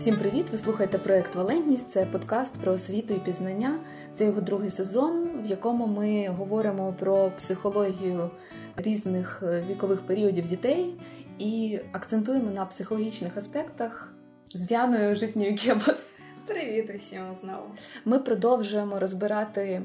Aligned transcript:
Всім 0.00 0.16
привіт! 0.16 0.46
Ви 0.52 0.58
слухаєте 0.58 0.98
проект 0.98 1.34
Валентність. 1.34 1.90
Це 1.90 2.06
подкаст 2.06 2.54
про 2.54 2.72
освіту 2.72 3.14
і 3.14 3.18
пізнання. 3.18 3.80
Це 4.14 4.24
його 4.24 4.40
другий 4.40 4.70
сезон, 4.70 5.42
в 5.42 5.46
якому 5.46 5.86
ми 5.86 6.28
говоримо 6.28 6.92
про 6.92 7.30
психологію 7.30 8.30
різних 8.76 9.42
е, 9.42 9.64
вікових 9.70 10.06
періодів 10.06 10.48
дітей 10.48 10.94
і 11.38 11.80
акцентуємо 11.92 12.50
на 12.50 12.66
психологічних 12.66 13.36
аспектах 13.36 14.12
з 14.54 14.60
Діаною 14.60 15.16
Житньою 15.16 15.56
Кебас. 15.56 16.10
Привіт 16.46 16.90
усім 16.96 17.22
знову. 17.40 17.66
Ми 18.04 18.18
продовжуємо 18.18 18.98
розбирати 18.98 19.82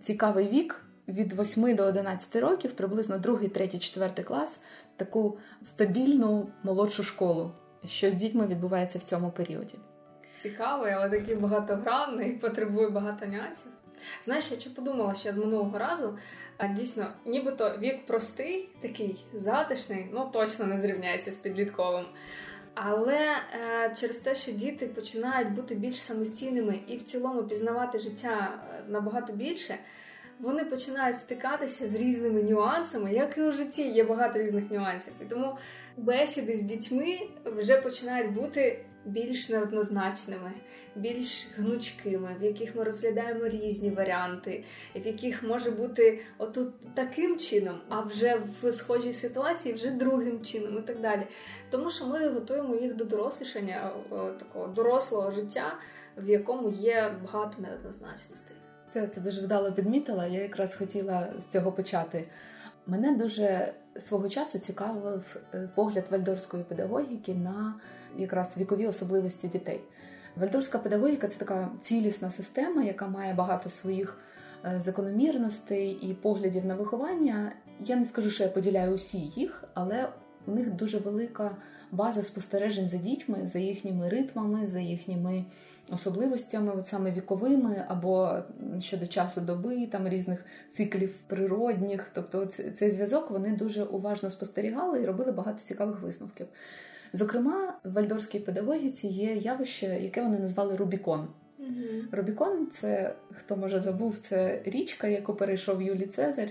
цікавий 0.00 0.48
вік. 0.48 0.82
Від 1.08 1.40
8 1.40 1.76
до 1.76 1.84
11 1.84 2.36
років, 2.36 2.72
приблизно 2.72 3.18
2, 3.18 3.38
3, 3.48 3.68
4 3.68 4.10
клас, 4.24 4.60
таку 4.96 5.38
стабільну 5.62 6.48
молодшу 6.62 7.04
школу 7.04 7.50
що 7.84 8.10
з 8.10 8.14
дітьми 8.14 8.46
відбувається 8.46 8.98
в 8.98 9.02
цьому 9.02 9.30
періоді. 9.30 9.74
Цікавий, 10.36 10.92
але 10.92 11.10
такий 11.10 11.34
багатогранний, 11.34 12.32
потребує 12.32 12.90
багато 12.90 13.26
нюансів. 13.26 13.72
Знаєш, 14.24 14.50
я 14.50 14.60
що 14.60 14.74
подумала 14.74 15.14
ще 15.14 15.32
з 15.32 15.38
минулого 15.38 15.78
разу. 15.78 16.18
А 16.58 16.68
дійсно, 16.68 17.06
нібито 17.26 17.76
вік 17.78 18.06
простий, 18.06 18.68
такий 18.80 19.24
затишний, 19.34 20.06
ну 20.12 20.30
точно 20.32 20.66
не 20.66 20.78
зрівняється 20.78 21.32
з 21.32 21.36
підлітковим. 21.36 22.04
Але 22.74 23.18
е, 23.18 23.94
через 24.00 24.18
те, 24.18 24.34
що 24.34 24.52
діти 24.52 24.86
починають 24.86 25.52
бути 25.52 25.74
більш 25.74 25.96
самостійними 25.96 26.80
і 26.86 26.96
в 26.96 27.02
цілому 27.02 27.42
пізнавати 27.42 27.98
життя 27.98 28.48
е, 28.50 28.82
набагато 28.88 29.32
більше, 29.32 29.74
вони 30.40 30.64
починають 30.64 31.16
стикатися 31.16 31.88
з 31.88 31.94
різними 31.94 32.42
нюансами, 32.42 33.12
як 33.12 33.38
і 33.38 33.42
у 33.42 33.52
житті 33.52 33.88
є 33.88 34.04
багато 34.04 34.38
різних 34.38 34.70
нюансів. 34.70 35.12
І 35.22 35.24
тому 35.24 35.58
бесіди 35.96 36.56
з 36.56 36.62
дітьми 36.62 37.18
вже 37.44 37.76
починають 37.76 38.32
бути 38.32 38.84
більш 39.04 39.48
неоднозначними, 39.48 40.52
більш 40.96 41.48
гнучкими, 41.56 42.36
в 42.40 42.44
яких 42.44 42.76
ми 42.76 42.84
розглядаємо 42.84 43.48
різні 43.48 43.90
варіанти, 43.90 44.64
в 44.96 45.06
яких 45.06 45.42
може 45.42 45.70
бути 45.70 46.20
отут 46.38 46.94
таким 46.94 47.38
чином, 47.38 47.80
а 47.88 48.00
вже 48.00 48.42
в 48.62 48.72
схожій 48.72 49.12
ситуації 49.12 49.74
вже 49.74 49.90
другим 49.90 50.44
чином 50.44 50.78
і 50.78 50.80
так 50.80 51.00
далі. 51.00 51.22
Тому 51.70 51.90
що 51.90 52.06
ми 52.06 52.28
готуємо 52.28 52.74
їх 52.74 52.96
до 52.96 53.04
дорослішання 53.04 53.90
такого 54.38 54.66
дорослого 54.66 55.30
життя, 55.30 55.74
в 56.16 56.28
якому 56.28 56.70
є 56.70 57.14
багато 57.24 57.62
неоднозначностей. 57.62 58.57
Це 58.92 59.06
ти 59.06 59.20
дуже 59.20 59.40
вдало 59.40 59.72
підмітила. 59.72 60.26
Я 60.26 60.42
якраз 60.42 60.74
хотіла 60.74 61.28
з 61.40 61.52
цього 61.52 61.72
почати. 61.72 62.24
Мене 62.86 63.16
дуже 63.16 63.72
свого 63.98 64.28
часу 64.28 64.58
цікавив 64.58 65.36
е, 65.54 65.68
погляд 65.74 66.04
вальдорської 66.10 66.64
педагогіки 66.64 67.34
на 67.34 67.74
якраз 68.16 68.56
вікові 68.58 68.86
особливості 68.86 69.48
дітей. 69.48 69.80
Вальдорська 70.36 70.78
педагогіка 70.78 71.28
це 71.28 71.38
така 71.38 71.70
цілісна 71.80 72.30
система, 72.30 72.82
яка 72.82 73.08
має 73.08 73.34
багато 73.34 73.70
своїх 73.70 74.18
е, 74.64 74.80
закономірностей 74.80 75.90
і 75.90 76.14
поглядів 76.14 76.66
на 76.66 76.74
виховання. 76.74 77.52
Я 77.80 77.96
не 77.96 78.04
скажу, 78.04 78.30
що 78.30 78.44
я 78.44 78.50
поділяю 78.50 78.94
усі 78.94 79.18
їх, 79.18 79.64
але 79.74 80.08
у 80.46 80.52
них 80.52 80.72
дуже 80.72 80.98
велика 80.98 81.56
база 81.90 82.22
спостережень 82.22 82.88
за 82.88 82.96
дітьми, 82.96 83.38
за 83.44 83.58
їхніми 83.58 84.08
ритмами, 84.08 84.66
за 84.66 84.78
їхніми 84.78 85.44
особливостями, 85.92 86.72
от 86.72 86.86
саме 86.86 87.12
віковими, 87.12 87.84
або 87.88 88.38
щодо 88.80 89.06
часу 89.06 89.40
доби, 89.40 89.86
там 89.86 90.08
різних 90.08 90.44
циклів 90.72 91.14
природних. 91.26 92.10
Тобто, 92.14 92.46
цей 92.46 92.90
зв'язок 92.90 93.30
вони 93.30 93.56
дуже 93.56 93.84
уважно 93.84 94.30
спостерігали 94.30 95.02
і 95.02 95.06
робили 95.06 95.32
багато 95.32 95.58
цікавих 95.58 96.00
висновків. 96.00 96.46
Зокрема, 97.12 97.74
в 97.84 97.92
вальдорській 97.92 98.38
педагогіці 98.38 99.08
є 99.08 99.34
явище, 99.34 99.86
яке 99.86 100.22
вони 100.22 100.38
назвали 100.38 100.76
Рубікон. 100.76 101.28
Mm-hmm. 101.60 102.02
Рубікон 102.12 102.66
це 102.70 103.14
хто 103.32 103.56
може 103.56 103.80
забув, 103.80 104.18
це 104.18 104.62
річка, 104.64 105.08
яку 105.08 105.34
перейшов 105.34 105.82
Юлій 105.82 106.06
Цезарь 106.06 106.50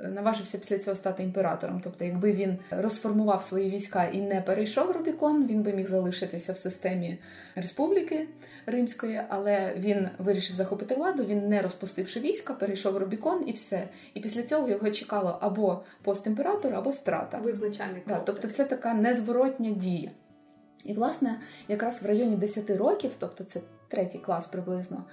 наважився 0.00 0.58
після 0.58 0.78
цього 0.78 0.96
стати 0.96 1.22
імператором. 1.22 1.80
Тобто, 1.84 2.04
якби 2.04 2.32
він 2.32 2.58
розформував 2.70 3.42
свої 3.42 3.70
війська 3.70 4.04
і 4.04 4.20
не 4.20 4.40
перейшов 4.40 4.90
Рубікон, 4.90 5.46
він 5.46 5.62
би 5.62 5.72
міг 5.72 5.88
залишитися 5.88 6.52
в 6.52 6.58
системі 6.58 7.18
республіки 7.54 8.28
Римської, 8.66 9.22
але 9.28 9.74
він 9.78 10.08
вирішив 10.18 10.56
захопити 10.56 10.94
владу. 10.94 11.24
Він 11.24 11.48
не 11.48 11.62
розпустивши 11.62 12.20
війська, 12.20 12.54
перейшов 12.54 12.96
Рубікон 12.96 13.44
і 13.46 13.52
все. 13.52 13.88
І 14.14 14.20
після 14.20 14.42
цього 14.42 14.68
його 14.68 14.90
чекало 14.90 15.38
або 15.40 15.82
пост 16.02 16.26
імператора, 16.26 16.78
або 16.78 16.92
страта. 16.92 17.38
Визначальний 17.38 18.00
крок. 18.00 18.22
Тобто, 18.24 18.48
це 18.48 18.64
така 18.64 18.94
незворотня 18.94 19.70
дія. 19.70 20.10
І, 20.84 20.92
власне, 20.92 21.40
якраз 21.68 22.02
в 22.02 22.06
районі 22.06 22.36
10 22.36 22.70
років, 22.70 23.10
тобто 23.18 23.44
це 23.44 23.60
третій 23.88 24.18
клас 24.18 24.46
приблизно, 24.46 25.04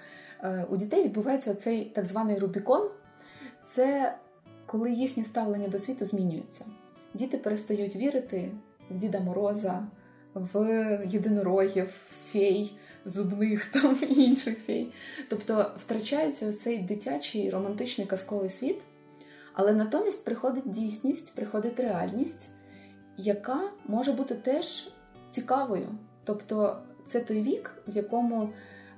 е, 0.43 0.65
у 0.69 0.77
дітей 0.77 1.03
відбувається 1.03 1.53
цей 1.53 1.85
так 1.85 2.05
званий 2.05 2.39
Рубікон. 2.39 2.89
Це 3.75 4.15
коли 4.73 4.91
їхнє 4.91 5.23
ставлення 5.23 5.67
до 5.67 5.79
світу 5.79 6.05
змінюється. 6.05 6.65
Діти 7.13 7.37
перестають 7.37 7.95
вірити 7.95 8.51
в 8.91 8.97
Діда 8.97 9.19
Мороза, 9.19 9.87
в 10.33 10.59
єдинорогів, 11.05 11.89
фей, 12.31 12.77
зубних 13.05 13.65
там 13.65 13.97
інших 14.09 14.57
фей. 14.65 14.93
Тобто 15.29 15.71
втрачається 15.79 16.53
цей 16.53 16.77
дитячий 16.77 17.49
романтичний 17.49 18.07
казковий 18.07 18.49
світ, 18.49 18.81
але 19.53 19.73
натомість 19.73 20.25
приходить 20.25 20.69
дійсність, 20.69 21.35
приходить 21.35 21.79
реальність, 21.79 22.49
яка 23.17 23.71
може 23.85 24.11
бути 24.11 24.35
теж 24.35 24.89
цікавою. 25.31 25.87
Тобто 26.23 26.77
це 27.05 27.19
той 27.19 27.41
вік, 27.41 27.83
в 27.87 27.95
якому 27.95 28.49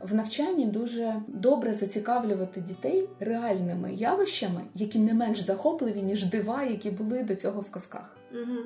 в 0.06 0.14
навчанні 0.14 0.66
дуже 0.66 1.22
добре 1.28 1.74
зацікавлювати 1.74 2.62
дітей 2.62 3.10
реальними 3.20 3.94
явищами, 3.94 4.62
які 4.76 5.00
не 5.00 5.14
менш 5.14 5.40
захопливі, 5.40 6.02
ніж 6.02 6.26
дива, 6.26 6.64
які 6.64 6.92
були 6.92 7.24
до 7.24 7.36
цього 7.36 7.62
в 7.62 7.72
казках. 7.72 8.18
Угу. 8.32 8.58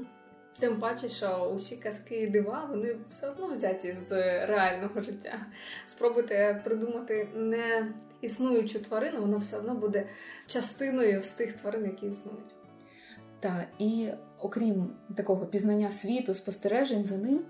Тим 0.59 0.79
паче, 0.79 1.09
що 1.09 1.51
усі 1.55 1.75
казки 1.75 2.15
і 2.15 2.27
дива 2.27 2.67
вони 2.69 2.95
все 3.09 3.29
одно 3.29 3.51
взяті 3.51 3.93
з 3.93 4.11
реального 4.45 5.01
життя. 5.01 5.45
Спробуйте 5.87 6.61
придумати 6.65 7.27
не 7.35 7.93
існуючу 8.21 8.79
тварину, 8.79 9.21
вона 9.21 9.37
все 9.37 9.57
одно 9.57 9.75
буде 9.75 10.07
частиною 10.47 11.21
з 11.21 11.31
тих 11.31 11.53
тварин, 11.53 11.85
які 11.85 12.07
існують. 12.07 12.55
Так, 13.39 13.65
і 13.79 14.07
окрім 14.39 14.89
такого 15.15 15.45
пізнання 15.45 15.91
світу, 15.91 16.33
спостережень 16.33 17.05
за 17.05 17.17
ним, 17.17 17.41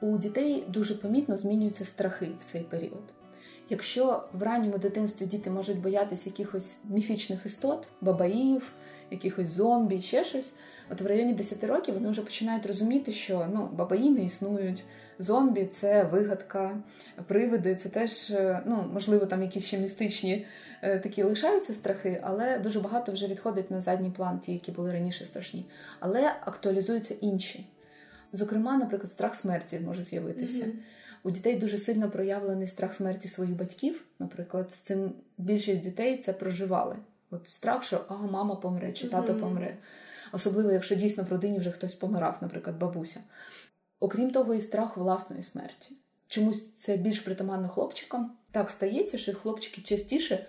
у 0.00 0.18
дітей 0.18 0.64
дуже 0.68 0.94
помітно 0.94 1.36
змінюються 1.36 1.84
страхи 1.84 2.28
в 2.40 2.52
цей 2.52 2.62
період. 2.62 3.15
Якщо 3.70 4.24
в 4.32 4.42
ранньому 4.42 4.78
дитинстві 4.78 5.26
діти 5.26 5.50
можуть 5.50 5.80
боятися 5.80 6.30
якихось 6.30 6.76
міфічних 6.84 7.46
істот, 7.46 7.88
бабаїв, 8.00 8.72
якихось 9.10 9.48
зомбі, 9.48 10.00
ще 10.00 10.24
щось, 10.24 10.52
от 10.90 11.00
в 11.00 11.06
районі 11.06 11.34
10 11.34 11.64
років 11.64 11.94
вони 11.94 12.08
вже 12.08 12.22
починають 12.22 12.66
розуміти, 12.66 13.12
що 13.12 13.46
ну, 13.52 13.70
бабаї 13.72 14.10
не 14.10 14.24
існують, 14.24 14.84
зомбі 15.18 15.64
це 15.64 16.04
вигадка, 16.04 16.78
привиди, 17.26 17.74
це 17.74 17.88
теж, 17.88 18.30
е, 18.30 18.62
ну, 18.66 18.90
можливо, 18.92 19.26
там 19.26 19.42
якісь 19.42 19.64
ще 19.64 19.78
містичні 19.78 20.46
е, 20.82 20.98
такі 20.98 21.22
лишаються 21.22 21.74
страхи, 21.74 22.20
але 22.24 22.58
дуже 22.58 22.80
багато 22.80 23.12
вже 23.12 23.26
відходить 23.26 23.70
на 23.70 23.80
задній 23.80 24.10
план, 24.10 24.38
ті, 24.38 24.52
які 24.52 24.72
були 24.72 24.92
раніше 24.92 25.24
страшні. 25.24 25.66
Але 26.00 26.32
актуалізуються 26.44 27.14
інші. 27.20 27.66
Зокрема, 28.32 28.76
наприклад, 28.76 29.12
страх 29.12 29.34
смерті 29.34 29.80
може 29.84 30.02
з'явитися. 30.02 30.64
Mm-hmm. 30.64 30.72
У 31.26 31.30
дітей 31.30 31.56
дуже 31.56 31.78
сильно 31.78 32.10
проявлений 32.10 32.66
страх 32.66 32.94
смерті 32.94 33.28
своїх 33.28 33.56
батьків. 33.56 34.04
Наприклад, 34.18 34.72
з 34.72 34.76
цим 34.76 35.12
більшість 35.38 35.82
дітей 35.82 36.18
це 36.18 36.32
проживали. 36.32 36.96
От 37.30 37.48
страх, 37.48 37.84
що 37.84 38.04
ага, 38.08 38.26
мама 38.26 38.56
помре 38.56 38.92
чи 38.92 39.08
тато 39.08 39.32
mm-hmm. 39.32 39.40
помре. 39.40 39.76
Особливо, 40.32 40.72
якщо 40.72 40.94
дійсно 40.94 41.24
в 41.24 41.28
родині 41.28 41.58
вже 41.58 41.70
хтось 41.70 41.94
помирав, 41.94 42.38
наприклад, 42.40 42.78
бабуся. 42.78 43.20
Окрім 44.00 44.30
того, 44.30 44.54
і 44.54 44.60
страх 44.60 44.96
власної 44.96 45.42
смерті. 45.42 45.96
Чомусь 46.28 46.74
це 46.76 46.96
більш 46.96 47.20
притаманно 47.20 47.68
хлопчикам. 47.68 48.32
Так 48.50 48.70
стається, 48.70 49.18
що 49.18 49.34
хлопчики 49.34 49.80
частіше 49.80 50.46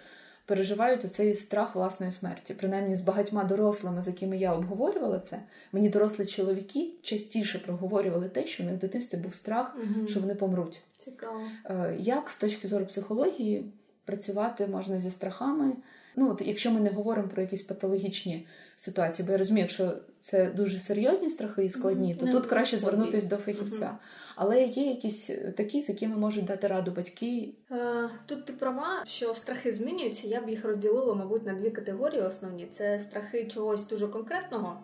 переживають 0.47 1.05
оцей 1.05 1.35
страх 1.35 1.75
власної 1.75 2.11
смерті. 2.11 2.53
Принаймні 2.53 2.95
з 2.95 3.01
багатьма 3.01 3.43
дорослими, 3.43 4.03
з 4.03 4.07
якими 4.07 4.37
я 4.37 4.53
обговорювала 4.53 5.19
це, 5.19 5.39
мені 5.71 5.89
дорослі 5.89 6.25
чоловіки 6.25 6.89
частіше 7.01 7.59
проговорювали 7.59 8.29
те, 8.29 8.45
що 8.45 8.63
в 8.63 8.65
них 8.65 8.75
в 8.75 8.79
дитинстві 8.79 9.17
був 9.17 9.35
страх, 9.35 9.75
угу. 9.75 10.07
що 10.07 10.19
вони 10.19 10.35
помруть. 10.35 10.81
Цікаво. 10.97 11.41
Е, 11.65 11.95
як 11.99 12.29
з 12.29 12.37
точки 12.37 12.67
зору 12.67 12.85
психології 12.85 13.71
працювати 14.05 14.67
можна 14.67 14.99
зі 14.99 15.11
страхами? 15.11 15.73
Ну, 16.19 16.31
от 16.31 16.41
якщо 16.45 16.71
ми 16.71 16.79
не 16.79 16.89
говоримо 16.89 17.27
про 17.27 17.41
якісь 17.41 17.61
патологічні 17.61 18.47
ситуації, 18.77 19.25
бо 19.25 19.31
я 19.31 19.37
розумію, 19.37 19.63
якщо 19.63 19.93
це 20.21 20.51
дуже 20.51 20.79
серйозні 20.79 21.29
страхи 21.29 21.65
і 21.65 21.69
складні, 21.69 22.15
то 22.15 22.25
не 22.25 22.31
тут 22.31 22.45
краще 22.45 22.77
звернутися 22.77 23.27
до 23.27 23.37
фахівця. 23.37 23.85
Mm-hmm. 23.85 24.33
Але 24.35 24.63
є 24.63 24.85
якісь 24.85 25.31
такі, 25.57 25.81
з 25.81 25.89
якими 25.89 26.15
можуть 26.15 26.45
дати 26.45 26.67
раду 26.67 26.91
батьки. 26.91 27.53
Е, 27.71 28.09
тут 28.25 28.45
ти 28.45 28.53
права, 28.53 29.03
що 29.05 29.33
страхи 29.33 29.71
змінюються. 29.71 30.27
Я 30.27 30.41
б 30.41 30.49
їх 30.49 30.65
розділила, 30.65 31.13
мабуть, 31.13 31.45
на 31.45 31.53
дві 31.53 31.71
категорії 31.71 32.21
основні: 32.21 32.67
це 32.71 32.99
страхи 32.99 33.45
чогось 33.45 33.87
дуже 33.87 34.07
конкретного, 34.07 34.79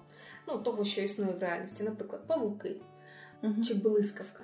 ну 0.47 0.57
того, 0.57 0.83
що 0.83 1.01
існує 1.01 1.31
в 1.31 1.39
реальності, 1.39 1.83
наприклад, 1.83 2.21
павуки 2.27 2.75
mm-hmm. 3.43 3.63
чи 3.67 3.73
блискавка. 3.73 4.43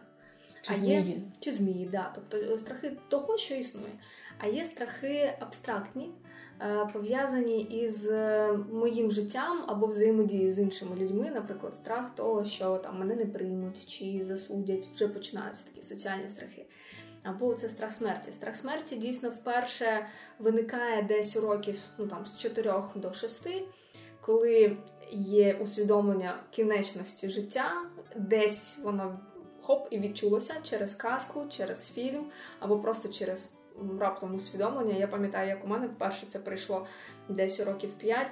Чи 0.62 0.74
а 0.74 0.78
змії? 0.78 1.04
Є, 1.04 1.16
чи 1.40 1.52
змії, 1.52 1.90
да. 1.92 2.14
Тобто 2.16 2.58
страхи 2.58 2.98
того, 3.10 3.38
що 3.38 3.56
існує. 3.56 3.94
А 4.38 4.48
є 4.48 4.66
страхи 4.66 5.34
абстрактні, 5.40 6.12
Е, 6.62 6.90
пов'язані 6.94 7.62
із 7.62 8.08
е, 8.08 8.54
моїм 8.72 9.12
життям 9.12 9.64
або 9.68 9.88
взаємодією 9.88 10.52
з 10.52 10.60
іншими 10.60 10.96
людьми, 10.96 11.32
наприклад, 11.34 11.76
страх 11.76 12.16
того, 12.16 12.46
що 12.46 12.78
там 12.78 13.00
мене 13.00 13.16
не 13.16 13.26
приймуть 13.26 13.88
чи 13.88 14.24
засудять, 14.24 14.86
вже 14.96 15.08
починаються 15.08 15.64
такі 15.66 15.82
соціальні 15.82 16.28
страхи. 16.28 16.66
Або 17.24 17.54
це 17.54 17.70
страх 17.70 17.94
смерті. 17.94 18.32
Страх 18.32 18.56
смерті 18.56 18.96
дійсно 18.96 19.30
вперше 19.30 20.08
виникає 20.40 21.04
десь 21.04 21.36
у 21.38 21.42
років 21.42 21.80
ну, 21.98 22.08
там, 22.08 22.26
з 22.26 22.38
4 22.38 22.74
до 22.96 23.14
6, 23.14 23.48
коли 24.22 24.78
є 25.12 25.54
усвідомлення 25.54 26.36
кінечності 26.52 27.30
життя, 27.30 27.72
десь 28.16 28.78
воно 28.84 29.20
хоп 29.70 29.88
і 29.90 30.00
відчулося 30.00 30.54
через 30.64 30.96
казку, 30.96 31.46
через 31.50 31.90
фільм, 31.90 32.26
або 32.60 32.80
просто 32.80 33.10
через 33.10 33.54
раптом 34.00 34.36
усвідомлення. 34.36 34.96
Я 34.96 35.08
пам'ятаю, 35.08 35.50
як 35.50 35.66
у 35.66 35.68
мене 35.68 35.88
вперше 35.88 36.26
це 36.26 36.40
прийшло 36.40 36.86
десь 37.28 37.60
років 37.60 37.92
5. 37.92 38.32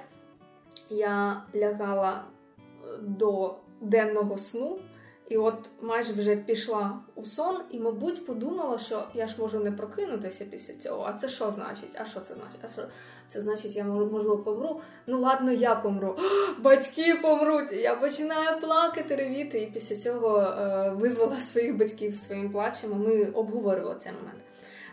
Я 0.90 1.42
лягала 1.54 2.24
е, 2.24 2.98
до 3.02 3.56
денного 3.80 4.38
сну, 4.38 4.78
і 5.28 5.36
от 5.36 5.54
майже 5.80 6.12
вже 6.12 6.36
пішла 6.36 7.00
у 7.14 7.24
сон, 7.24 7.56
і, 7.70 7.80
мабуть, 7.80 8.26
подумала, 8.26 8.78
що 8.78 9.02
я 9.14 9.26
ж 9.26 9.34
можу 9.38 9.58
не 9.58 9.72
прокинутися 9.72 10.44
після 10.44 10.74
цього. 10.74 11.04
А 11.08 11.12
це 11.12 11.28
що 11.28 11.50
значить? 11.50 11.96
А 12.00 12.04
що 12.04 12.20
це 12.20 12.34
значить? 12.34 12.60
А 12.64 12.68
що 12.68 12.82
це 13.28 13.40
значить, 13.40 13.76
я 13.76 13.84
можливо 13.84 14.38
помру? 14.38 14.80
Ну 15.06 15.20
ладно, 15.20 15.52
я 15.52 15.74
помру. 15.74 16.18
Батьки 16.58 17.14
помруть! 17.14 17.72
Я 17.72 17.96
починаю 17.96 18.60
плакати, 18.60 19.16
ревіти, 19.16 19.62
і 19.62 19.70
після 19.70 19.96
цього 19.96 20.38
е, 20.38 20.90
визвала 20.96 21.36
своїх 21.40 21.76
батьків 21.76 22.16
своїм 22.16 22.52
плачем. 22.52 23.02
Ми 23.02 23.30
обговорювали 23.30 23.96
цей 23.98 24.12
момент. 24.12 24.42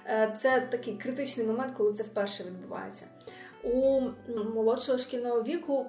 Е, 0.08 0.36
це 0.38 0.68
такий 0.72 0.98
критичний 0.98 1.48
момент, 1.48 1.74
коли 1.78 1.94
це 1.94 2.04
вперше 2.04 2.44
відбувається. 2.44 3.06
У 3.64 4.02
молодшого 4.54 4.98
шкільного 4.98 5.44
віку 5.44 5.86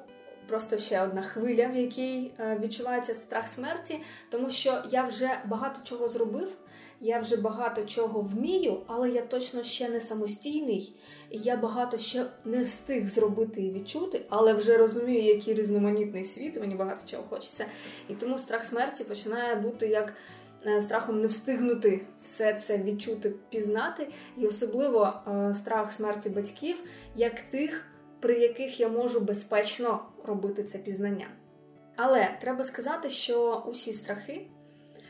просто 0.48 0.78
ще 0.78 1.02
одна 1.02 1.22
хвиля, 1.22 1.66
в 1.66 1.76
якій 1.76 2.32
е, 2.40 2.58
відчувається 2.62 3.14
страх 3.14 3.48
смерті, 3.48 4.00
тому 4.30 4.50
що 4.50 4.82
я 4.90 5.04
вже 5.04 5.30
багато 5.44 5.80
чого 5.84 6.08
зробив. 6.08 6.48
Я 7.00 7.18
вже 7.18 7.36
багато 7.36 7.84
чого 7.84 8.20
вмію, 8.20 8.80
але 8.86 9.10
я 9.10 9.22
точно 9.22 9.62
ще 9.62 9.88
не 9.88 10.00
самостійний, 10.00 10.96
і 11.30 11.38
я 11.38 11.56
багато 11.56 11.98
ще 11.98 12.26
не 12.44 12.62
встиг 12.62 13.06
зробити 13.06 13.62
і 13.62 13.72
відчути, 13.72 14.26
але 14.28 14.52
вже 14.52 14.76
розумію, 14.76 15.22
який 15.22 15.54
різноманітний 15.54 16.24
світ, 16.24 16.60
мені 16.60 16.74
багато 16.74 17.06
чого 17.06 17.22
хочеться. 17.22 17.66
І 18.08 18.14
тому 18.14 18.38
страх 18.38 18.64
смерті 18.64 19.04
починає 19.04 19.54
бути 19.54 19.86
як 19.86 20.12
Е, 20.66 20.80
страхом 20.80 21.20
не 21.20 21.26
встигнути 21.26 22.00
все 22.22 22.54
це 22.54 22.78
відчути, 22.78 23.32
пізнати, 23.50 24.08
і 24.38 24.46
особливо 24.46 25.12
е, 25.28 25.54
страх 25.54 25.92
смерті 25.92 26.30
батьків, 26.30 26.76
як 27.16 27.40
тих, 27.40 27.84
при 28.20 28.38
яких 28.38 28.80
я 28.80 28.88
можу 28.88 29.20
безпечно 29.20 30.08
робити 30.24 30.64
це 30.64 30.78
пізнання. 30.78 31.26
Але 31.96 32.36
треба 32.40 32.64
сказати, 32.64 33.08
що 33.08 33.64
усі 33.66 33.92
страхи, 33.92 34.46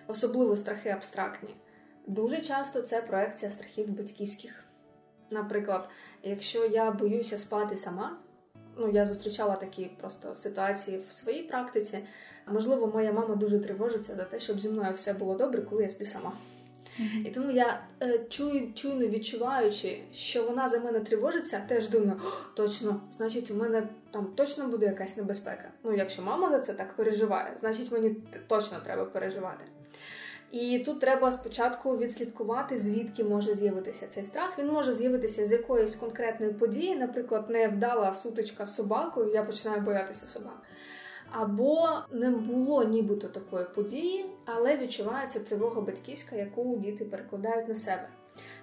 особливо 0.07 0.57
страхи 0.57 0.89
абстрактні, 0.89 1.55
дуже 2.07 2.41
часто 2.41 2.83
це 2.83 3.03
проекція 3.03 3.51
страхів 3.51 3.91
батьківських. 3.91 4.65
Наприклад, 5.31 5.89
якщо 6.23 6.67
я 6.67 6.91
боюся 6.91 7.39
спати 7.39 7.77
сама, 7.77 8.19
ну 8.77 8.91
я 8.91 9.05
зустрічала 9.05 9.57
такі 9.57 9.91
просто 10.01 10.35
ситуації 10.35 10.99
в 10.99 11.13
своїй 11.13 11.43
практиці. 11.43 11.99
Можливо, 12.47 12.87
моя 12.87 13.13
мама 13.13 13.35
дуже 13.35 13.59
тривожиться 13.59 14.15
за 14.15 14.25
те, 14.25 14.39
щоб 14.39 14.61
зі 14.61 14.69
мною 14.69 14.93
все 14.95 15.13
було 15.13 15.35
добре, 15.35 15.63
коли 15.63 15.83
я 15.83 15.89
сплю 15.89 16.07
сама. 16.07 16.33
Mm-hmm. 17.01 17.27
І 17.27 17.31
тому 17.31 17.51
я 17.51 17.81
е, 18.03 18.21
чую, 18.29 18.73
чуйно 18.75 19.07
відчуваючи, 19.07 20.03
що 20.13 20.43
вона 20.43 20.69
за 20.69 20.79
мене 20.79 21.01
тривожиться, 21.01 21.63
теж 21.69 21.89
думаю, 21.89 22.21
точно, 22.55 23.01
значить, 23.17 23.51
у 23.51 23.55
мене 23.55 23.89
там 24.11 24.27
точно 24.35 24.67
буде 24.67 24.87
якась 24.87 25.17
небезпека. 25.17 25.71
Ну, 25.85 25.95
якщо 25.95 26.23
мама 26.23 26.51
за 26.51 26.61
це 26.61 26.73
так 26.73 26.97
переживає, 26.97 27.57
значить 27.61 27.93
мені 27.93 28.17
точно 28.49 28.79
треба 28.85 29.05
переживати. 29.05 29.65
І 30.53 30.79
тут 30.79 31.01
треба 31.01 31.33
спочатку 31.33 31.97
відслідкувати, 31.97 32.79
звідки 32.79 33.25
може 33.25 33.55
з'явитися 33.55 34.07
цей 34.07 34.25
страх. 34.25 34.59
Він 34.59 34.67
може 34.67 34.93
з'явитися 34.93 35.47
з 35.47 35.53
якоїсь 35.53 35.97
конкретної 35.97 36.53
події, 36.53 36.97
наприклад, 36.97 37.51
не 37.51 37.69
вдала 37.69 38.13
сутичка 38.13 38.67
з 38.67 38.75
собакою, 38.75 39.33
я 39.33 39.43
починаю 39.43 39.81
боятися 39.81 40.27
собак. 40.27 40.63
Або 41.31 41.89
не 42.13 42.31
було 42.31 42.85
нібито 42.85 43.29
такої 43.29 43.67
події, 43.75 44.27
але 44.45 44.77
відчувається 44.77 45.41
тривога 45.41 45.81
батьківська, 45.81 46.37
яку 46.37 46.77
діти 46.77 47.05
перекладають 47.05 47.69
на 47.69 47.75
себе. 47.75 48.09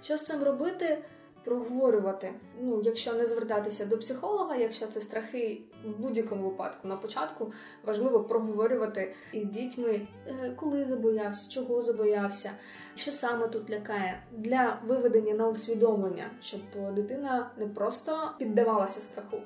Що 0.01 0.17
з 0.17 0.25
цим 0.25 0.43
робити? 0.43 1.03
Проговорювати, 1.43 2.33
ну, 2.61 2.81
якщо 2.83 3.13
не 3.13 3.25
звертатися 3.25 3.85
до 3.85 3.97
психолога, 3.97 4.55
якщо 4.55 4.87
це 4.87 5.01
страхи 5.01 5.61
в 5.85 6.01
будь-якому 6.01 6.49
випадку 6.49 6.87
на 6.87 6.95
початку 6.95 7.51
важливо 7.85 8.23
проговорювати 8.23 9.15
із 9.31 9.45
дітьми, 9.45 10.07
е, 10.27 10.53
коли 10.55 10.85
забоявся, 10.85 11.49
чого 11.49 11.81
забоявся, 11.81 12.51
що 12.95 13.11
саме 13.11 13.47
тут 13.47 13.69
лякає, 13.69 14.23
для 14.31 14.79
виведення 14.87 15.33
на 15.33 15.47
усвідомлення, 15.47 16.31
щоб 16.41 16.61
дитина 16.95 17.51
не 17.57 17.67
просто 17.67 18.31
піддавалася 18.37 19.01
страху, 19.01 19.37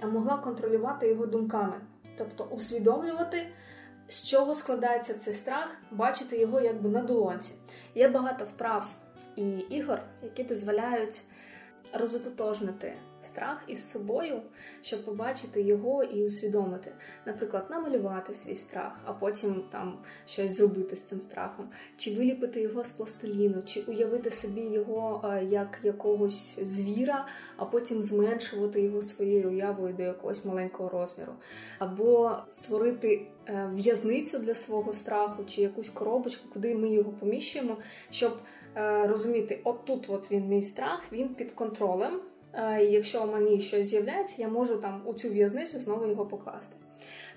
а 0.00 0.06
могла 0.06 0.36
контролювати 0.36 1.08
його 1.08 1.26
думками 1.26 1.80
тобто 2.18 2.44
усвідомлювати, 2.44 3.46
з 4.08 4.24
чого 4.24 4.54
складається 4.54 5.14
цей 5.14 5.34
страх, 5.34 5.76
бачити 5.90 6.38
його 6.38 6.60
якби 6.60 6.88
на 6.88 7.02
долонці. 7.02 7.52
Є 7.94 8.08
багато 8.08 8.44
вправ 8.44 8.94
і 9.36 9.50
ігор, 9.50 10.02
які 10.22 10.44
дозволяють 10.44 11.22
розототожнити 11.92 12.94
страх 13.24 13.62
із 13.66 13.90
собою, 13.90 14.42
щоб 14.82 15.04
побачити 15.04 15.62
його 15.62 16.02
і 16.02 16.26
усвідомити. 16.26 16.92
Наприклад, 17.26 17.66
намалювати 17.70 18.34
свій 18.34 18.56
страх, 18.56 19.00
а 19.04 19.12
потім 19.12 19.64
там 19.72 19.98
щось 20.26 20.56
зробити 20.56 20.96
з 20.96 21.02
цим 21.02 21.20
страхом, 21.20 21.68
чи 21.96 22.14
виліпити 22.14 22.60
його 22.60 22.84
з 22.84 22.90
пластиліну, 22.90 23.62
чи 23.62 23.80
уявити 23.80 24.30
собі 24.30 24.60
його 24.60 25.24
е, 25.24 25.44
як 25.44 25.80
якогось 25.82 26.58
звіра, 26.62 27.26
а 27.56 27.64
потім 27.64 28.02
зменшувати 28.02 28.82
його 28.82 29.02
своєю 29.02 29.50
уявою 29.50 29.94
до 29.94 30.02
якогось 30.02 30.44
маленького 30.44 30.88
розміру, 30.88 31.32
або 31.78 32.36
створити 32.48 33.26
е, 33.46 33.70
в'язницю 33.74 34.38
для 34.38 34.54
свого 34.54 34.92
страху, 34.92 35.44
чи 35.44 35.62
якусь 35.62 35.88
коробочку, 35.88 36.48
куди 36.52 36.74
ми 36.74 36.88
його 36.88 37.12
поміщуємо, 37.12 37.76
щоб 38.10 38.32
е, 38.76 39.06
розуміти, 39.06 39.60
от 39.64 39.84
тут 39.84 40.10
от 40.10 40.30
він 40.30 40.48
мій 40.48 40.62
страх, 40.62 41.02
він 41.12 41.34
під 41.34 41.52
контролем. 41.52 42.20
Е, 42.54 42.84
якщо 42.84 43.26
мені 43.26 43.60
щось 43.60 43.88
з'являється, 43.88 44.34
я 44.38 44.48
можу 44.48 44.76
там 44.76 45.02
у 45.04 45.14
цю 45.14 45.28
в'язницю 45.28 45.80
знову 45.80 46.06
його 46.06 46.26
покласти. 46.26 46.76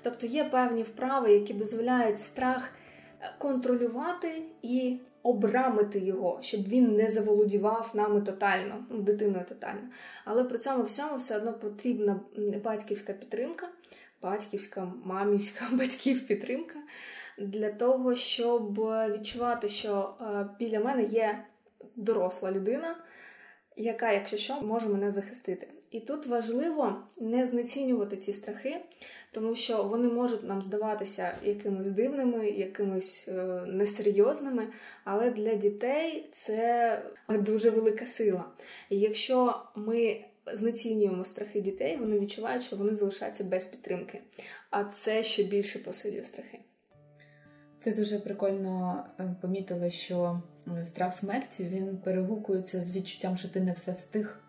Тобто 0.02 0.28
є 0.28 0.44
певні 0.44 0.84
вправи, 0.84 1.34
які 1.34 1.54
дозволяють 1.54 2.20
страх 2.20 2.70
е, 3.22 3.36
контролювати 3.38 4.44
і 4.62 4.98
обрамити 5.24 6.00
його, 6.00 6.40
щоб 6.42 6.68
він 6.68 6.96
не 6.96 7.10
заволодівав 7.10 7.92
нами 7.94 8.22
тотально, 8.22 8.86
ну, 8.90 9.02
дитиною 9.02 9.46
тотально. 9.50 9.82
Але 10.26 10.44
при 10.44 10.58
цьому 10.58 10.84
всьому 10.84 11.18
все 11.18 11.38
одно 11.38 11.54
потрібна 11.54 12.20
батьківська 12.64 13.14
підтримка, 13.14 13.68
батьківська, 14.22 14.94
мамівська, 15.04 15.66
батьків 15.72 16.28
підтримка 16.28 16.80
для 17.38 17.72
того, 17.72 18.16
щоб 18.16 18.80
відчувати, 19.14 19.70
що 19.70 20.14
е, 20.22 20.48
біля 20.60 20.80
мене 20.80 21.04
є 21.04 21.46
доросла 21.96 22.52
людина 22.52 22.96
яка, 23.76 24.12
якщо 24.12 24.38
що, 24.38 24.62
може 24.62 24.88
мене 24.88 25.12
захистити. 25.12 25.68
І 25.92 26.00
тут 26.00 26.28
важливо 26.28 26.96
не 27.20 27.46
знецінювати 27.46 28.18
ці 28.18 28.34
страхи, 28.34 28.82
тому 29.32 29.56
що 29.56 29.84
вони 29.84 30.08
можуть 30.08 30.44
нам 30.44 30.62
здаватися 30.62 31.38
якимось 31.44 31.92
дивними, 31.92 32.50
якимось 32.50 33.26
е, 33.28 33.34
несерйозними, 33.68 34.68
але 35.04 35.30
для 35.30 35.56
дітей 35.56 36.30
це 36.32 37.02
дуже 37.30 37.70
велика 37.70 38.06
сила. 38.06 38.46
І 38.90 39.00
якщо 39.00 39.62
ми 39.76 40.26
знецінюємо 40.54 41.26
страхи 41.26 41.62
дітей, 41.62 41.98
вони 41.98 42.20
відчувають, 42.20 42.64
що 42.64 42.76
вони 42.76 42.96
залишаються 42.96 43.44
без 43.44 43.66
підтримки, 43.66 44.22
а 44.70 44.84
це 44.84 45.24
ще 45.24 45.44
більше 45.44 45.80
посилює 45.80 46.24
страхи. 46.24 46.60
Це 47.86 47.92
дуже 47.92 48.20
прикольно 48.20 49.04
е, 49.20 49.36
помітила, 49.42 49.90
що 49.90 50.42
е, 50.80 50.86
страх 50.86 51.18
смерті 51.18 51.64
він 51.64 51.98
перегукується 51.98 52.82
з 52.82 52.96
відчуттям, 52.96 53.38
що 53.38 53.50
ти 53.50 53.62
не 53.62 53.72
все 53.72 53.92
встиг. 53.92 54.40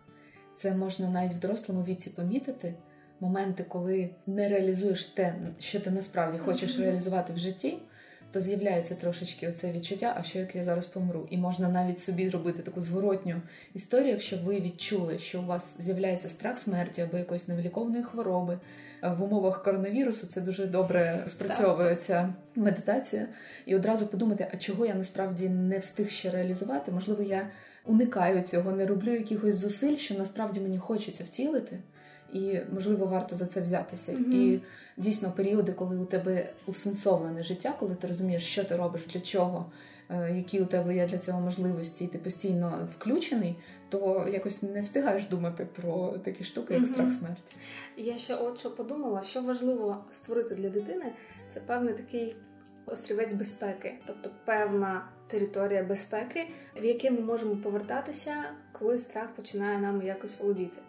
Це 0.55 0.75
можна 0.75 1.09
навіть 1.09 1.33
в 1.33 1.39
дорослому 1.39 1.83
віці 1.83 2.09
помітити. 2.09 2.73
Моменти, 3.19 3.65
коли 3.67 4.09
не 4.27 4.49
реалізуєш 4.49 5.05
те, 5.05 5.35
що 5.59 5.79
ти 5.79 5.91
насправді 5.91 6.37
хочеш 6.37 6.79
реалізувати 6.79 7.33
в 7.33 7.37
житті, 7.37 7.77
то 8.31 8.41
з'являється 8.41 8.95
трошечки 8.95 9.47
оце 9.47 9.71
відчуття, 9.71 10.15
а 10.19 10.23
що 10.23 10.39
як 10.39 10.55
я 10.55 10.63
зараз 10.63 10.85
помру. 10.85 11.27
І 11.29 11.37
можна 11.37 11.69
навіть 11.69 11.99
собі 11.99 12.29
зробити 12.29 12.61
таку 12.61 12.81
зворотню 12.81 13.41
історію, 13.73 14.11
якщо 14.11 14.37
ви 14.37 14.59
відчули, 14.59 15.17
що 15.17 15.41
у 15.41 15.45
вас 15.45 15.75
з'являється 15.79 16.29
страх 16.29 16.57
смерті 16.57 17.01
або 17.01 17.17
якоїсь 17.17 17.47
невиліковної 17.47 18.03
хвороби. 18.03 18.59
В 19.01 19.23
умовах 19.23 19.63
коронавірусу 19.63 20.27
це 20.27 20.41
дуже 20.41 20.65
добре 20.65 21.23
спрацьовується 21.25 22.33
медитація. 22.55 23.27
І 23.65 23.75
одразу 23.75 24.07
подумати, 24.07 24.47
а 24.53 24.57
чого 24.57 24.85
я 24.85 24.95
насправді 24.95 25.49
не 25.49 25.79
встиг 25.79 26.09
ще 26.09 26.31
реалізувати? 26.31 26.91
Можливо, 26.91 27.23
я 27.23 27.49
уникаю 27.85 28.41
цього, 28.41 28.71
не 28.71 28.85
роблю 28.85 29.11
якихось 29.11 29.55
зусиль, 29.55 29.95
що 29.95 30.15
насправді 30.15 30.59
мені 30.59 30.77
хочеться 30.77 31.23
втілити. 31.23 31.79
І 32.33 32.59
можливо 32.73 33.05
варто 33.05 33.35
за 33.35 33.45
це 33.45 33.61
взятися. 33.61 34.11
Mm-hmm. 34.11 34.33
І 34.33 34.61
дійсно 34.97 35.31
періоди, 35.31 35.71
коли 35.71 35.97
у 35.97 36.05
тебе 36.05 36.49
усенсовлене 36.65 37.43
життя, 37.43 37.73
коли 37.79 37.95
ти 37.95 38.07
розумієш, 38.07 38.45
що 38.45 38.63
ти 38.63 38.75
робиш, 38.75 39.05
для 39.13 39.19
чого, 39.19 39.71
е, 40.09 40.35
які 40.37 40.61
у 40.61 40.65
тебе 40.65 40.95
є 40.95 41.07
для 41.07 41.17
цього 41.17 41.41
можливості, 41.41 42.03
і 42.03 42.07
ти 42.07 42.17
постійно 42.17 42.87
включений, 42.95 43.55
то 43.89 44.27
якось 44.33 44.63
не 44.63 44.81
встигаєш 44.81 45.25
думати 45.25 45.67
про 45.75 46.17
такі 46.17 46.43
штуки, 46.43 46.73
як 46.73 46.83
mm-hmm. 46.83 46.91
страх 46.91 47.11
смерті. 47.11 47.55
Я 47.97 48.17
ще 48.17 48.35
от 48.35 48.59
що 48.59 48.75
подумала, 48.75 49.21
що 49.21 49.41
важливо 49.41 50.05
створити 50.11 50.55
для 50.55 50.69
дитини, 50.69 51.13
це 51.49 51.59
певний 51.59 51.93
такий 51.93 52.35
острівець 52.87 53.33
безпеки, 53.33 53.95
тобто 54.05 54.29
певна 54.45 55.09
територія 55.27 55.83
безпеки, 55.83 56.47
в 56.81 56.85
якій 56.85 57.11
ми 57.11 57.19
можемо 57.19 57.55
повертатися, 57.55 58.43
коли 58.71 58.97
страх 58.97 59.27
починає 59.35 59.79
нами 59.79 60.05
якось 60.05 60.39
володіти. 60.39 60.81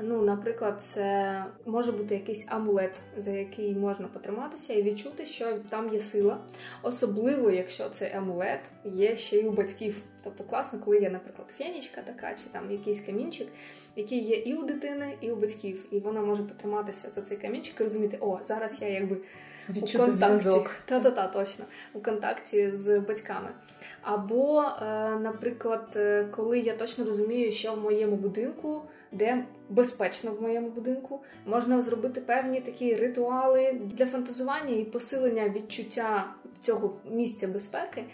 Ну, 0.00 0.22
наприклад, 0.22 0.84
це 0.84 1.44
може 1.66 1.92
бути 1.92 2.14
якийсь 2.14 2.44
амулет, 2.48 3.00
за 3.16 3.30
який 3.30 3.74
можна 3.74 4.08
потриматися 4.08 4.72
і 4.72 4.82
відчути, 4.82 5.26
що 5.26 5.58
там 5.68 5.94
є 5.94 6.00
сила. 6.00 6.38
Особливо, 6.82 7.50
якщо 7.50 7.88
цей 7.88 8.12
амулет 8.12 8.60
є 8.84 9.16
ще 9.16 9.38
й 9.38 9.46
у 9.46 9.50
батьків. 9.50 10.02
Тобто 10.24 10.44
класно, 10.44 10.78
коли 10.84 10.98
є, 10.98 11.10
наприклад, 11.10 11.50
фенічка 11.50 12.02
така, 12.02 12.34
чи 12.34 12.44
там 12.52 12.70
якийсь 12.70 13.00
камінчик, 13.00 13.48
який 13.96 14.24
є 14.24 14.36
і 14.36 14.54
у 14.54 14.62
дитини, 14.62 15.16
і 15.20 15.30
у 15.30 15.36
батьків, 15.36 15.84
і 15.90 15.98
вона 15.98 16.20
може 16.20 16.42
потриматися 16.42 17.10
за 17.10 17.22
цей 17.22 17.36
камінчик 17.36 17.80
і 17.80 17.82
розуміти, 17.82 18.18
о, 18.20 18.38
зараз 18.42 18.82
я 18.82 18.88
якби 18.88 19.16
Відчути 19.68 20.04
у 20.04 20.06
контакті. 20.06 20.70
Та-та-та, 20.84 21.26
точно 21.26 21.64
у 21.92 22.00
контакті 22.00 22.72
з 22.72 22.98
батьками. 22.98 23.48
Або, 24.02 24.62
е, 24.62 24.84
наприклад, 25.20 25.92
е, 25.96 26.26
коли 26.30 26.58
я 26.58 26.76
точно 26.76 27.04
розумію, 27.04 27.52
що 27.52 27.72
в 27.72 27.82
моєму 27.82 28.16
будинку, 28.16 28.82
де 29.12 29.44
безпечно 29.68 30.30
в 30.30 30.42
моєму 30.42 30.68
будинку, 30.68 31.20
можна 31.46 31.82
зробити 31.82 32.20
певні 32.20 32.60
такі 32.60 32.96
ритуали 32.96 33.80
для 33.84 34.06
фантазування 34.06 34.76
і 34.76 34.84
посилення 34.84 35.48
відчуття 35.48 36.34
цього 36.60 36.96
місця 37.10 37.48
безпеки. 37.48 38.04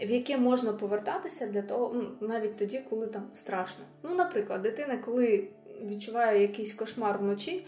В 0.00 0.10
яке 0.10 0.36
можна 0.36 0.72
повертатися 0.72 1.46
для 1.46 1.62
того, 1.62 1.92
ну, 1.94 2.28
навіть 2.28 2.56
тоді, 2.56 2.80
коли 2.90 3.06
там 3.06 3.22
страшно. 3.34 3.84
Ну, 4.02 4.14
наприклад, 4.14 4.62
дитина, 4.62 4.98
коли 5.04 5.48
відчуває 5.90 6.42
якийсь 6.42 6.74
кошмар 6.74 7.18
вночі, 7.18 7.66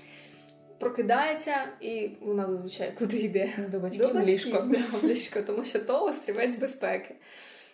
прокидається, 0.78 1.54
і 1.80 2.10
вона 2.20 2.46
зазвичай 2.46 2.92
куди 2.98 3.16
йде? 3.16 3.50
До 3.72 3.78
батьків, 3.78 4.00
До 4.00 4.14
батьків 4.14 4.34
ліжко. 4.34 4.68
Да, 4.70 5.08
ліжко, 5.08 5.40
тому 5.46 5.64
що 5.64 5.78
то 5.78 6.04
острівець 6.04 6.56
безпеки. 6.56 7.14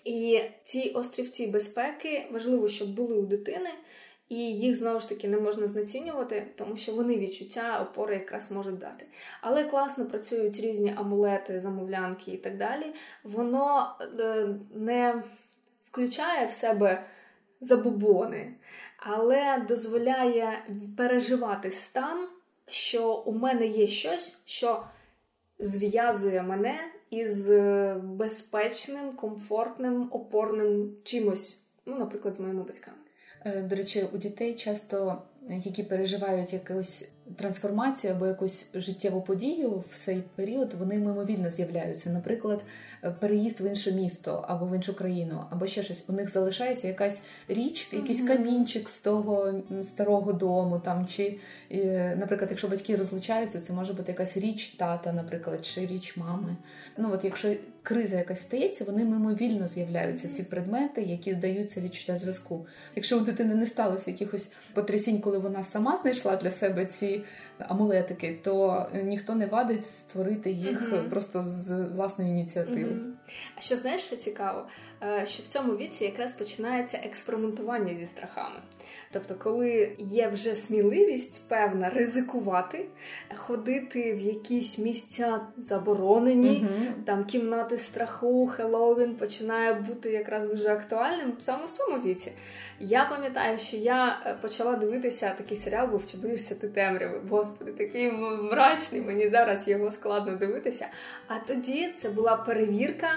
І 0.04 0.40
ці 0.64 0.90
острівці 0.94 1.46
безпеки 1.46 2.26
важливо, 2.30 2.68
щоб 2.68 2.94
були 2.94 3.14
у 3.14 3.22
дитини, 3.22 3.70
і 4.28 4.36
їх 4.36 4.76
знову 4.76 5.00
ж 5.00 5.08
таки 5.08 5.28
не 5.28 5.40
можна 5.40 5.66
знецінювати, 5.66 6.46
тому 6.56 6.76
що 6.76 6.92
вони 6.92 7.16
відчуття 7.16 7.88
опори 7.90 8.14
якраз 8.14 8.50
можуть 8.50 8.78
дати. 8.78 9.06
Але 9.40 9.64
класно 9.64 10.06
працюють 10.06 10.60
різні 10.60 10.94
амулети, 10.96 11.60
замовлянки 11.60 12.30
і 12.30 12.36
так 12.36 12.56
далі. 12.56 12.94
Воно 13.24 13.96
е, 14.20 14.48
не 14.74 15.22
включає 15.90 16.46
в 16.46 16.52
себе 16.52 17.04
забубони, 17.60 18.54
але 18.96 19.64
дозволяє 19.68 20.64
переживати 20.96 21.70
стан 21.70 22.28
що 22.70 23.14
у 23.14 23.32
мене 23.32 23.66
є 23.66 23.86
щось, 23.86 24.38
що 24.44 24.84
зв'язує 25.58 26.42
мене 26.42 26.78
із 27.10 27.50
е, 27.50 27.94
безпечним, 28.02 29.12
комфортним, 29.12 30.08
опорним 30.10 30.96
чимось, 31.04 31.58
ну, 31.86 31.98
наприклад, 31.98 32.34
з 32.34 32.40
моїми 32.40 32.62
батьками. 32.62 32.96
Е, 33.56 33.62
до 33.62 33.76
речі, 33.76 34.04
у 34.12 34.18
дітей 34.18 34.54
часто 34.54 35.22
які 35.50 35.82
переживають 35.82 36.52
якусь 36.52 37.08
трансформацію 37.36 38.12
або 38.12 38.26
якусь 38.26 38.66
життєву 38.74 39.20
подію 39.22 39.84
в 39.90 40.04
цей 40.04 40.22
період, 40.34 40.74
вони 40.74 40.98
мимовільно 40.98 41.50
з'являються. 41.50 42.10
Наприклад, 42.10 42.64
переїзд 43.20 43.60
в 43.60 43.66
інше 43.68 43.92
місто 43.92 44.44
або 44.48 44.66
в 44.66 44.74
іншу 44.74 44.96
країну, 44.96 45.44
або 45.50 45.66
ще 45.66 45.82
щось. 45.82 46.04
У 46.08 46.12
них 46.12 46.32
залишається 46.32 46.88
якась 46.88 47.20
річ, 47.48 47.88
якийсь 47.92 48.22
камінчик 48.22 48.88
з 48.88 48.98
того 48.98 49.54
старого 49.82 50.32
дому. 50.32 50.80
Там 50.84 51.06
чи, 51.06 51.38
наприклад, 52.16 52.50
якщо 52.50 52.68
батьки 52.68 52.96
розлучаються, 52.96 53.60
це 53.60 53.72
може 53.72 53.92
бути 53.92 54.12
якась 54.12 54.36
річ 54.36 54.68
тата, 54.68 55.12
наприклад, 55.12 55.66
чи 55.66 55.86
річ 55.86 56.16
мами. 56.16 56.56
Ну 56.98 57.12
от 57.12 57.24
якщо 57.24 57.54
криза 57.88 58.16
якась 58.16 58.40
стається, 58.40 58.84
вони 58.84 59.04
мимовільно 59.04 59.68
з'являються 59.68 60.28
ці 60.28 60.42
предмети, 60.42 61.02
які 61.02 61.34
даються 61.34 61.80
відчуття 61.80 62.16
зв'язку. 62.16 62.66
Якщо 62.96 63.18
у 63.18 63.20
дитини 63.20 63.54
не 63.54 63.66
сталося 63.66 64.10
якихось 64.10 64.50
потрясінь, 64.74 65.20
коли 65.20 65.38
вона 65.38 65.64
сама 65.64 65.96
знайшла 65.96 66.36
для 66.36 66.50
себе 66.50 66.86
ці 66.86 67.22
амулетики, 67.58 68.38
то 68.44 68.86
ніхто 69.04 69.34
не 69.34 69.46
вадить 69.46 69.86
створити 69.86 70.50
їх 70.50 71.08
просто 71.10 71.44
з 71.44 71.84
власної 71.84 72.30
ініціативи. 72.30 72.96
А 73.56 73.60
що 73.60 73.76
знаєш, 73.76 74.02
що 74.02 74.16
цікаво? 74.16 74.66
Е, 75.02 75.26
що 75.26 75.42
в 75.42 75.46
цьому 75.46 75.76
віці 75.76 76.04
якраз 76.04 76.32
починається 76.32 77.00
експериментування 77.04 77.94
зі 77.94 78.06
страхами. 78.06 78.56
Тобто, 79.12 79.34
коли 79.34 79.92
є 79.98 80.28
вже 80.28 80.54
сміливість 80.54 81.48
певна 81.48 81.90
ризикувати, 81.90 82.84
ходити 83.36 84.12
в 84.12 84.20
якісь 84.20 84.78
місця 84.78 85.40
заборонені, 85.56 86.48
uh 86.48 87.04
там 87.04 87.24
кімнати 87.24 87.78
страху, 87.78 88.46
Хеллоуін 88.46 89.14
починає 89.14 89.74
бути 89.74 90.10
якраз 90.10 90.46
дуже 90.46 90.68
актуальним 90.68 91.32
саме 91.38 91.66
в 91.66 91.70
цьому 91.70 92.02
віці. 92.02 92.32
Я 92.80 93.04
пам'ятаю, 93.04 93.58
що 93.58 93.76
я 93.76 94.20
е, 94.26 94.34
почала 94.42 94.76
дивитися 94.76 95.34
такий 95.38 95.56
серіал, 95.56 95.88
був 95.88 96.06
чи 96.06 96.16
боюся 96.16 96.54
ти 96.54 96.68
темряви. 96.68 97.20
Господи, 97.30 97.72
такий 97.72 98.12
мрачний, 98.52 99.00
мені 99.00 99.28
зараз 99.28 99.68
його 99.68 99.92
складно 99.92 100.36
дивитися. 100.36 100.86
А 101.28 101.38
тоді 101.38 101.92
це 101.96 102.08
була 102.08 102.36
перевірка 102.36 103.08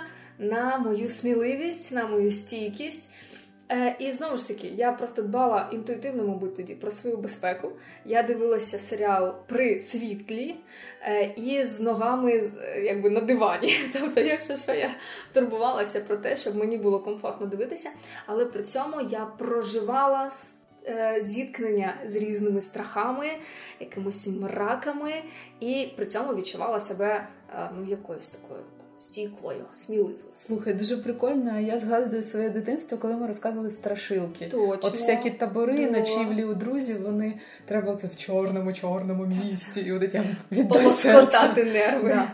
на 0.41 0.77
мою 0.77 1.09
сміливість, 1.09 1.91
на 1.91 2.07
мою 2.07 2.31
стійкість. 2.31 3.09
Е, 3.71 3.95
і 3.99 4.11
знову 4.11 4.37
ж 4.37 4.47
таки, 4.47 4.67
я 4.67 4.91
просто 4.91 5.21
дбала 5.21 5.69
інтуїтивно, 5.71 6.23
мабуть, 6.23 6.55
тоді 6.55 6.75
про 6.75 6.91
свою 6.91 7.17
безпеку. 7.17 7.71
Я 8.05 8.23
дивилася 8.23 8.79
серіал 8.79 9.35
при 9.47 9.79
світлі 9.79 10.55
е, 11.01 11.23
і 11.23 11.63
з 11.63 11.79
ногами 11.79 12.51
якби 12.83 13.09
на 13.09 13.21
дивані. 13.21 13.75
Тобто, 13.93 14.21
якщо 14.21 14.55
що, 14.55 14.73
я 14.73 14.89
турбувалася 15.33 15.99
про 15.99 16.17
те, 16.17 16.35
щоб 16.35 16.55
мені 16.55 16.77
було 16.77 16.99
комфортно 16.99 17.47
дивитися, 17.47 17.89
але 18.25 18.45
при 18.45 18.63
цьому 18.63 19.01
я 19.09 19.25
проживала. 19.25 20.31
Е, 20.87 21.21
зіткнення 21.21 21.93
з 22.05 22.15
різними 22.15 22.61
страхами, 22.61 23.27
якимось 23.79 24.27
мраками, 24.27 25.13
і 25.59 25.93
при 25.95 26.05
цьому 26.05 26.35
відчувала 26.35 26.79
себе 26.79 27.27
ну, 27.77 27.85
якоюсь 27.89 28.29
такою 28.29 28.61
стійкою, 29.01 29.65
сміливою. 29.71 30.15
Слухай, 30.31 30.73
дуже 30.73 30.97
прикольно. 30.97 31.59
Я 31.59 31.77
згадую 31.77 32.23
своє 32.23 32.49
дитинство, 32.49 32.97
коли 32.97 33.15
ми 33.15 33.27
розказували 33.27 33.69
страшилки. 33.69 34.45
Точно. 34.45 34.79
От 34.81 34.93
всякі 34.93 35.29
табори, 35.29 35.85
да. 35.85 35.99
ночівлі 35.99 36.43
у 36.43 36.53
друзів, 36.53 37.01
вони 37.03 37.39
треба 37.65 37.95
це 37.95 38.07
в 38.07 38.17
чорному, 38.17 38.73
чорному 38.73 39.25
місці, 39.25 39.81
і 39.81 39.91
от 39.91 40.13
я 40.13 40.63
Полоскотати 40.63 41.63
нерви. 41.63 42.09
Да. 42.09 42.27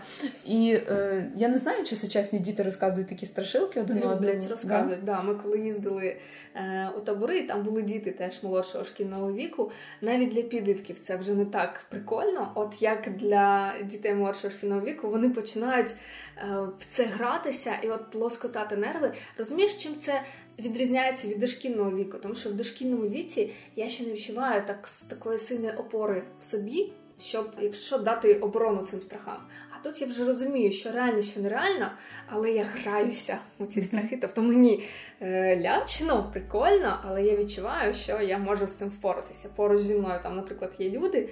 І 0.45 0.79
е, 0.89 1.31
я 1.35 1.47
не 1.47 1.57
знаю, 1.57 1.83
чи 1.83 1.95
сучасні 1.95 2.39
діти 2.39 2.63
розказують 2.63 3.09
такі 3.09 3.25
страшилки 3.25 3.81
один 3.81 4.03
одному. 4.03 4.41
розказують. 4.49 5.03
Да? 5.03 5.15
да? 5.15 5.21
Ми 5.21 5.35
коли 5.35 5.59
їздили 5.59 6.17
е, 6.55 6.89
у 6.97 6.99
табори, 6.99 7.41
там 7.43 7.63
були 7.63 7.81
діти 7.81 8.11
теж 8.11 8.43
молодшого 8.43 8.83
шкільного 8.83 9.33
віку. 9.33 9.71
Навіть 10.01 10.29
для 10.29 10.41
підлітків 10.41 10.99
це 10.99 11.15
вже 11.15 11.33
не 11.33 11.45
так 11.45 11.85
прикольно. 11.89 12.51
От 12.55 12.81
як 12.81 13.09
для 13.15 13.73
дітей 13.83 14.13
молодшого 14.13 14.53
шкільного 14.53 14.81
віку, 14.81 15.09
вони 15.09 15.29
починають. 15.29 15.93
Е, 16.37 16.56
в 16.63 16.85
це 16.87 17.05
гратися 17.05 17.75
і 17.83 17.89
от 17.89 18.15
лоскотати 18.15 18.75
нерви. 18.75 19.13
Розумієш, 19.37 19.75
чим 19.75 19.97
це 19.97 20.23
відрізняється 20.59 21.27
від 21.27 21.39
дошкільного 21.39 21.91
віку? 21.91 22.17
Тому 22.17 22.35
що 22.35 22.49
в 22.49 22.53
дошкільному 22.53 23.07
віці 23.07 23.51
я 23.75 23.89
ще 23.89 24.03
не 24.03 24.13
відчуваю 24.13 24.63
так 24.67 24.89
такої 25.09 25.39
сильної 25.39 25.73
опори 25.77 26.23
в 26.41 26.45
собі. 26.45 26.91
щоб 27.19 27.51
якщо 27.61 27.97
дати 27.97 28.35
оборону 28.39 28.85
цим 28.85 29.01
страхам. 29.01 29.37
А 29.79 29.83
тут 29.83 30.01
я 30.01 30.07
вже 30.07 30.25
розумію, 30.25 30.71
що 30.71 30.91
реально, 30.91 31.21
що 31.21 31.39
нереально, 31.39 31.91
але 32.27 32.51
я 32.51 32.63
граюся 32.63 33.37
у 33.59 33.65
ці 33.65 33.81
страхи. 33.81 34.17
Тобто 34.21 34.41
мені 34.41 34.83
е, 35.21 35.61
лячно, 35.61 36.29
прикольно, 36.33 36.99
але 37.03 37.23
я 37.23 37.37
відчуваю, 37.37 37.93
що 37.93 38.21
я 38.21 38.37
можу 38.37 38.67
з 38.67 38.73
цим 38.73 38.89
впоратися. 38.89 39.49
Поруч 39.55 39.81
зі 39.81 39.95
мною 39.95 40.19
там, 40.23 40.35
наприклад, 40.35 40.73
є 40.79 40.89
люди, 40.89 41.29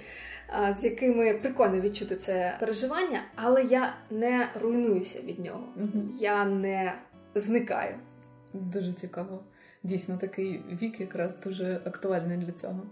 е, 0.48 0.76
з 0.78 0.84
якими 0.84 1.38
прикольно 1.38 1.80
відчути 1.80 2.16
це 2.16 2.56
переживання, 2.60 3.20
але 3.34 3.62
я 3.62 3.94
не 4.10 4.48
руйнуюся 4.60 5.20
від 5.20 5.38
нього. 5.38 5.64
Угу. 5.76 6.04
Я 6.20 6.44
не 6.44 6.92
зникаю. 7.34 7.94
Дуже 8.52 8.92
цікаво. 8.92 9.40
Дійсно, 9.82 10.16
такий 10.16 10.60
вік 10.82 11.00
якраз 11.00 11.40
дуже 11.40 11.80
актуальний 11.84 12.38
для 12.38 12.52
цього. 12.52 12.82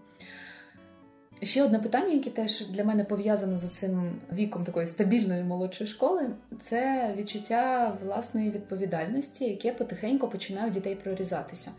Ще 1.45 1.63
одне 1.63 1.79
питання, 1.79 2.13
яке 2.13 2.31
теж 2.31 2.69
для 2.69 2.85
мене 2.85 3.05
пов'язано 3.05 3.57
з 3.57 3.69
цим 3.69 4.13
віком 4.33 4.65
такої 4.65 4.87
стабільної 4.87 5.45
молодшої 5.45 5.91
школи, 5.91 6.31
це 6.61 7.15
відчуття 7.19 7.97
власної 8.05 8.51
відповідальності, 8.51 9.45
яке 9.45 9.73
потихеньку 9.73 10.29
починає 10.29 10.71
у 10.71 10.71
дітей 10.71 10.95
прорізатися. 10.95 11.71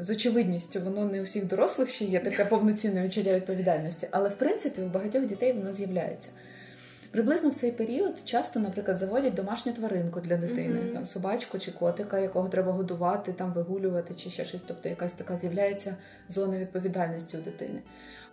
З 0.00 0.10
очевидністю, 0.10 0.80
воно 0.80 1.04
не 1.04 1.20
у 1.20 1.24
всіх 1.24 1.46
дорослих 1.46 1.90
ще 1.90 2.04
є 2.04 2.20
таке 2.20 2.44
повноцінне 2.44 3.02
відчуття 3.02 3.34
відповідальності, 3.34 4.08
але 4.10 4.28
в 4.28 4.34
принципі 4.34 4.82
у 4.82 4.86
багатьох 4.86 5.26
дітей 5.26 5.52
воно 5.52 5.72
з'являється. 5.72 6.30
Приблизно 7.10 7.50
в 7.50 7.54
цей 7.54 7.72
період 7.72 8.14
часто, 8.24 8.60
наприклад, 8.60 8.98
заводять 8.98 9.34
домашню 9.34 9.72
тваринку 9.72 10.20
для 10.20 10.36
дитини, 10.36 10.80
mm-hmm. 10.80 10.92
там 10.92 11.06
собачку 11.06 11.58
чи 11.58 11.72
котика, 11.72 12.18
якого 12.18 12.48
треба 12.48 12.72
годувати, 12.72 13.32
там 13.32 13.52
вигулювати 13.52 14.14
чи 14.14 14.30
ще 14.30 14.44
щось. 14.44 14.62
Тобто 14.66 14.88
якась 14.88 15.12
така 15.12 15.36
з'являється 15.36 15.96
зона 16.28 16.58
відповідальності 16.58 17.36
у 17.36 17.40
дитини. 17.40 17.78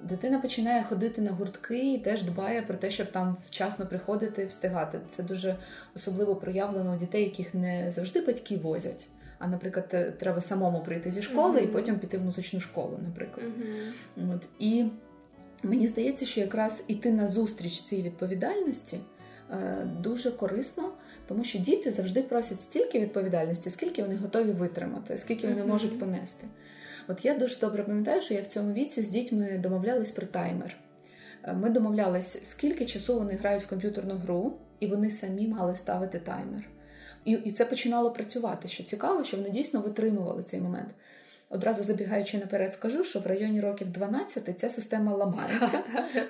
Дитина 0.01 0.39
починає 0.39 0.83
ходити 0.83 1.21
на 1.21 1.31
гуртки 1.31 1.93
і 1.93 1.97
теж 1.97 2.23
дбає 2.23 2.61
про 2.61 2.77
те, 2.77 2.89
щоб 2.89 3.11
там 3.11 3.37
вчасно 3.47 3.85
приходити, 3.85 4.45
встигати. 4.45 4.99
Це 5.09 5.23
дуже 5.23 5.55
особливо 5.95 6.35
проявлено 6.35 6.93
у 6.93 6.97
дітей, 6.97 7.23
яких 7.23 7.53
не 7.53 7.91
завжди 7.91 8.21
батьки 8.21 8.57
возять. 8.57 9.07
А, 9.39 9.47
наприклад, 9.47 10.17
треба 10.19 10.41
самому 10.41 10.79
прийти 10.79 11.11
зі 11.11 11.21
школи 11.21 11.59
mm-hmm. 11.59 11.63
і 11.63 11.67
потім 11.67 11.99
піти 11.99 12.17
в 12.17 12.21
музичну 12.21 12.59
школу, 12.59 12.99
наприклад. 13.05 13.47
Mm-hmm. 13.47 14.35
От 14.35 14.47
і 14.59 14.85
Мені 15.63 15.87
здається, 15.87 16.25
що 16.25 16.41
якраз 16.41 16.83
іти 16.87 17.11
на 17.11 17.27
зустріч 17.27 17.81
цій 17.81 18.01
відповідальності 18.01 18.99
е, 19.51 19.87
дуже 19.99 20.31
корисно, 20.31 20.91
тому 21.27 21.43
що 21.43 21.59
діти 21.59 21.91
завжди 21.91 22.21
просять 22.21 22.61
стільки 22.61 22.99
відповідальності, 22.99 23.69
скільки 23.69 24.01
вони 24.01 24.15
готові 24.15 24.51
витримати, 24.51 25.17
скільки 25.17 25.47
вони 25.47 25.63
можуть 25.63 25.99
понести. 25.99 26.47
От 27.09 27.25
я 27.25 27.33
дуже 27.33 27.59
добре 27.59 27.83
пам'ятаю, 27.83 28.21
що 28.21 28.33
я 28.33 28.41
в 28.41 28.45
цьому 28.45 28.73
віці 28.73 29.01
з 29.01 29.09
дітьми 29.09 29.59
домовлялась 29.63 30.11
про 30.11 30.27
таймер. 30.27 30.77
Е, 31.43 31.53
ми 31.53 31.69
домовлялись, 31.69 32.49
скільки 32.49 32.85
часу 32.85 33.15
вони 33.19 33.33
грають 33.33 33.63
в 33.63 33.67
комп'ютерну 33.67 34.15
гру, 34.15 34.53
і 34.79 34.87
вони 34.87 35.11
самі 35.11 35.47
мали 35.47 35.75
ставити 35.75 36.19
таймер. 36.19 36.69
І 37.25 37.31
і 37.31 37.51
це 37.51 37.65
починало 37.65 38.11
працювати. 38.11 38.67
Що 38.67 38.83
цікаво, 38.83 39.23
що 39.23 39.37
вони 39.37 39.49
дійсно 39.49 39.81
витримували 39.81 40.43
цей 40.43 40.61
момент. 40.61 40.89
Одразу 41.51 41.83
забігаючи 41.83 42.37
наперед, 42.37 42.73
скажу, 42.73 43.03
що 43.03 43.19
в 43.19 43.27
районі 43.27 43.61
років 43.61 43.91
12 43.91 44.59
ця 44.59 44.69
система 44.69 45.15
ламається. 45.15 45.79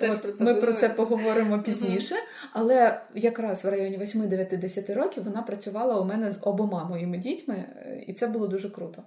От, 0.02 0.40
Ми 0.40 0.54
про 0.54 0.72
це 0.72 0.88
поговоримо 0.88 1.62
пізніше, 1.62 2.14
але 2.52 3.00
якраз 3.14 3.64
в 3.64 3.68
районі 3.68 3.98
8-9-10 3.98 4.94
років 4.94 5.24
вона 5.24 5.42
працювала 5.42 6.00
у 6.00 6.04
мене 6.04 6.30
з 6.30 6.38
обома 6.40 6.84
моїми 6.84 7.18
дітьми, 7.18 7.54
е, 7.54 8.04
і 8.06 8.12
це 8.12 8.26
було 8.26 8.46
дуже 8.46 8.70
круто. 8.70 9.02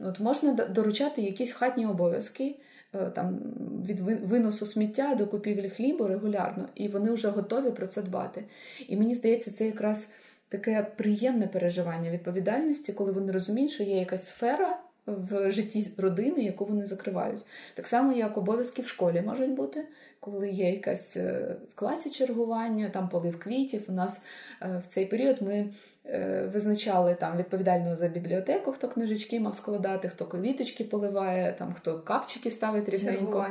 От 0.00 0.20
Можна 0.20 0.52
доручати 0.52 1.22
якісь 1.22 1.52
хатні 1.52 1.86
обов'язки. 1.86 2.56
Е, 2.94 3.10
там 3.14 3.38
від 3.86 4.00
виносу 4.00 4.66
сміття 4.66 5.14
до 5.14 5.26
купівлі 5.26 5.70
хлібу 5.70 6.06
регулярно, 6.06 6.68
і 6.74 6.88
вони 6.88 7.10
вже 7.10 7.28
готові 7.28 7.70
про 7.70 7.86
це 7.86 8.02
дбати. 8.02 8.44
І 8.88 8.96
мені 8.96 9.14
здається, 9.14 9.50
це 9.50 9.66
якраз 9.66 10.10
таке 10.48 10.86
приємне 10.96 11.46
переживання 11.46 12.10
відповідальності, 12.10 12.92
коли 12.92 13.12
вони 13.12 13.32
розуміють, 13.32 13.70
що 13.70 13.82
є 13.82 13.98
якась 13.98 14.28
сфера 14.28 14.78
в 15.06 15.50
житті 15.50 15.90
родини, 15.98 16.42
яку 16.42 16.64
вони 16.64 16.86
закривають. 16.86 17.44
Так 17.74 17.86
само, 17.86 18.12
як 18.12 18.38
обов'язки 18.38 18.82
в 18.82 18.88
школі 18.88 19.22
можуть 19.26 19.50
бути, 19.50 19.84
коли 20.20 20.50
є 20.50 20.70
якась 20.70 21.16
е, 21.16 21.56
в 21.72 21.74
класі 21.74 22.10
чергування, 22.10 22.88
там 22.88 23.08
полив 23.08 23.38
квітів. 23.38 23.82
У 23.88 23.92
нас 23.92 24.22
е, 24.62 24.82
в 24.84 24.86
цей 24.86 25.06
період 25.06 25.42
ми 25.42 25.72
е, 26.06 26.50
визначали 26.52 27.14
там 27.14 27.36
відповідального 27.36 27.96
за 27.96 28.08
бібліотеку, 28.08 28.72
хто 28.72 28.88
книжечки 28.88 29.40
мав 29.40 29.54
складати, 29.54 30.08
хто 30.08 30.26
квіточки 30.26 30.84
поливає, 30.84 31.52
там 31.58 31.72
хто 31.72 32.00
капчики 32.00 32.50
ставить 32.50 32.88
рівненько. 32.88 33.46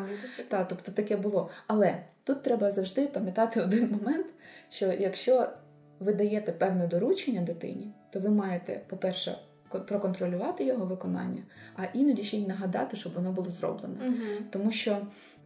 Та, 0.48 0.64
тобто 0.64 0.92
таке 0.92 1.18
було. 1.18 1.50
Але 1.68 1.98
тут 2.24 2.44
треба 2.44 2.72
завжди 2.72 3.08
пам'ятати 3.08 3.62
один 3.62 3.92
момент, 3.92 4.26
що 4.70 4.86
якщо 5.00 5.50
ви 6.00 6.14
даєте 6.14 6.52
певне 6.52 6.88
доручення 6.88 7.42
дитині, 7.42 7.94
то 8.12 8.20
ви 8.20 8.30
маєте, 8.30 8.82
по-перше, 8.88 9.38
проконтролювати 9.80 10.66
його 10.66 10.86
виконання, 10.86 11.42
а 11.76 11.84
іноді 11.94 12.24
ще 12.24 12.38
й 12.38 12.48
нагадати, 12.48 12.98
щоб 12.98 13.14
воно 13.14 13.32
було 13.32 13.50
зроблене. 13.50 13.96
Угу. 14.08 14.46
Тому 14.50 14.72
що 14.72 14.98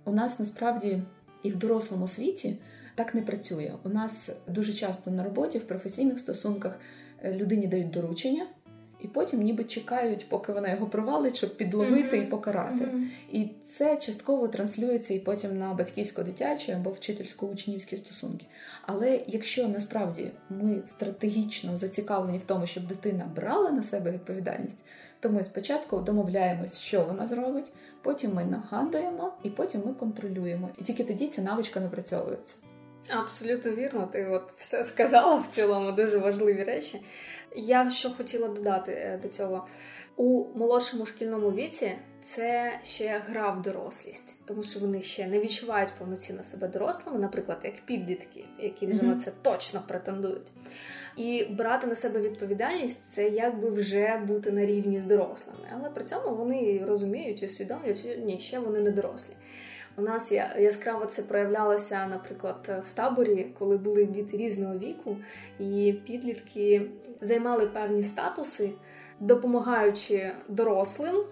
у 0.05 0.11
нас 0.11 0.39
насправді 0.39 1.01
і 1.43 1.51
в 1.51 1.55
дорослому 1.55 2.07
світі 2.07 2.57
так 2.95 3.15
не 3.15 3.21
працює. 3.21 3.71
У 3.83 3.89
нас 3.89 4.29
дуже 4.47 4.73
часто 4.73 5.11
на 5.11 5.23
роботі 5.23 5.57
в 5.57 5.67
професійних 5.67 6.19
стосунках 6.19 6.79
е, 7.23 7.33
людині 7.33 7.67
дають 7.67 7.89
доручення 7.89 8.45
і 8.99 9.07
потім 9.07 9.41
ніби 9.41 9.63
чекають, 9.63 10.25
поки 10.29 10.51
вона 10.51 10.71
його 10.71 10.87
провалить, 10.87 11.37
щоб 11.37 11.57
підловити 11.57 12.17
mm-hmm. 12.17 12.23
і 12.23 12.29
покарати. 12.29 12.85
Mm-hmm. 12.85 13.05
І 13.31 13.49
це 13.77 13.97
частково 13.97 14.47
транслюється 14.47 15.13
і 15.13 15.19
потім 15.19 15.59
на 15.59 15.73
батьківсько-дитячі 15.73 16.71
або 16.71 16.89
вчительсько-учнівські 16.89 17.97
стосунки. 17.97 18.45
Але 18.81 19.19
якщо 19.27 19.67
насправді 19.67 20.31
ми 20.49 20.81
стратегічно 20.85 21.77
зацікавлені 21.77 22.37
в 22.37 22.43
тому, 22.43 22.65
щоб 22.65 22.87
дитина 22.87 23.31
брала 23.35 23.71
на 23.71 23.83
себе 23.83 24.11
відповідальність, 24.11 24.83
то 25.19 25.29
ми 25.29 25.43
спочатку 25.43 25.99
домовляємось, 25.99 26.77
що 26.77 27.01
вона 27.05 27.27
зробить, 27.27 27.71
потім 28.01 28.33
ми 28.33 28.45
нагадуємо 28.45 29.33
і 29.43 29.49
потім 29.49 29.81
ми 29.85 29.93
контролюємо. 29.93 30.69
І 30.77 30.83
тільки 30.83 31.03
тоді 31.03 31.27
ця 31.27 31.41
навичка 31.41 31.79
напрацьовується. 31.79 32.55
Абсолютно 33.09 33.71
вірно, 33.71 34.09
ти 34.11 34.27
от 34.27 34.51
все 34.57 34.83
сказала 34.83 35.35
в 35.35 35.47
цілому 35.47 35.91
дуже 35.91 36.17
важливі 36.17 36.63
речі. 36.63 37.01
Я 37.55 37.89
що 37.89 38.09
хотіла 38.09 38.47
додати 38.47 38.91
е, 38.91 39.19
до 39.23 39.27
цього 39.27 39.67
у 40.19 40.45
молодшому 40.55 41.05
шкільному 41.05 41.51
віці 41.51 41.91
це 42.21 42.79
ще 42.83 43.21
гра 43.27 43.51
в 43.51 43.61
дорослість, 43.61 44.35
тому 44.45 44.63
що 44.63 44.79
вони 44.79 45.01
ще 45.01 45.27
не 45.27 45.39
відчувають 45.39 45.89
повноцінно 45.97 46.43
себе 46.43 46.67
дорослими, 46.67 47.19
наприклад, 47.19 47.57
як 47.63 47.85
підлітки, 47.85 48.45
які 48.59 48.87
вже 48.87 49.03
на 49.03 49.15
це 49.15 49.31
точно 49.41 49.81
претендують. 49.87 50.51
І 51.17 51.45
брати 51.45 51.87
на 51.87 51.95
себе 51.95 52.19
відповідальність 52.19 53.05
це 53.05 53.29
якби 53.29 53.69
вже 53.69 54.21
бути 54.27 54.51
на 54.51 54.65
рівні 54.65 54.99
з 54.99 55.05
дорослими, 55.05 55.67
але 55.79 55.89
при 55.89 56.03
цьому 56.03 56.35
вони 56.35 56.81
розуміють 56.87 57.43
і 57.43 57.45
усвідомлюють, 57.45 57.99
що 57.99 58.07
ні, 58.15 58.39
ще 58.39 58.59
вони 58.59 58.79
не 58.79 58.91
дорослі. 58.91 59.33
У 59.97 60.01
нас 60.01 60.31
яскраво 60.59 61.05
це 61.05 61.21
проявлялося, 61.21 62.07
наприклад, 62.07 62.83
в 62.87 62.91
таборі, 62.91 63.47
коли 63.59 63.77
були 63.77 64.05
діти 64.05 64.37
різного 64.37 64.77
віку, 64.77 65.17
і 65.59 65.95
підлітки 66.05 66.81
займали 67.21 67.67
певні 67.67 68.03
статуси, 68.03 68.71
допомагаючи 69.19 70.31
дорослим 70.47 71.15
е, 71.15 71.25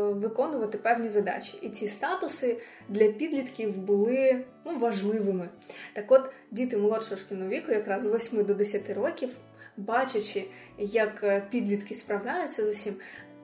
виконувати 0.00 0.78
певні 0.78 1.08
задачі. 1.08 1.58
І 1.62 1.68
ці 1.68 1.88
статуси 1.88 2.60
для 2.88 3.12
підлітків 3.12 3.78
були 3.78 4.44
ну, 4.64 4.78
важливими. 4.78 5.48
Так 5.92 6.12
от 6.12 6.30
діти 6.50 6.76
молодшого 6.76 7.16
шкільного 7.16 7.50
віку, 7.50 7.72
якраз 7.72 8.02
з 8.02 8.14
8 8.14 8.44
до 8.44 8.54
10 8.54 8.90
років. 8.90 9.30
Бачачи, 9.76 10.44
як 10.78 11.42
підлітки 11.50 11.94
справляються 11.94 12.64
з 12.64 12.68
усім, 12.68 12.94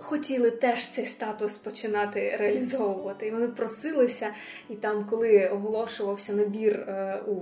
хотіли 0.03 0.51
теж 0.51 0.87
цей 0.87 1.07
статус 1.07 1.57
починати 1.57 2.37
реалізовувати. 2.37 3.27
І 3.27 3.31
вони 3.31 3.49
просилися, 3.49 4.29
і 4.71 4.75
там, 4.75 5.07
коли 5.11 5.49
оголошувався 5.49 6.33
набір 6.33 6.77
е, 6.77 7.21
у 7.27 7.41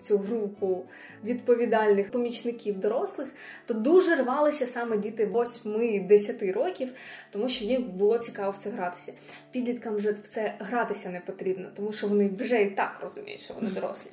цю 0.00 0.18
групу 0.18 0.86
відповідальних 1.24 2.10
помічників 2.10 2.78
дорослих, 2.78 3.28
то 3.66 3.74
дуже 3.74 4.16
рвалися 4.16 4.66
саме 4.66 4.96
діти 4.96 5.26
8-10 5.26 6.52
років, 6.52 6.92
тому 7.30 7.48
що 7.48 7.64
їм 7.64 7.82
було 7.82 8.18
цікаво 8.18 8.50
в 8.50 8.56
це 8.56 8.70
гратися. 8.70 9.12
Підліткам 9.50 9.94
вже 9.94 10.12
в 10.12 10.18
це 10.18 10.54
гратися 10.58 11.10
не 11.10 11.20
потрібно, 11.20 11.68
тому 11.76 11.92
що 11.92 12.06
вони 12.06 12.30
вже 12.38 12.62
і 12.62 12.70
так 12.70 12.98
розуміють, 13.02 13.40
що 13.40 13.54
вони 13.54 13.70
дорослі. 13.70 14.10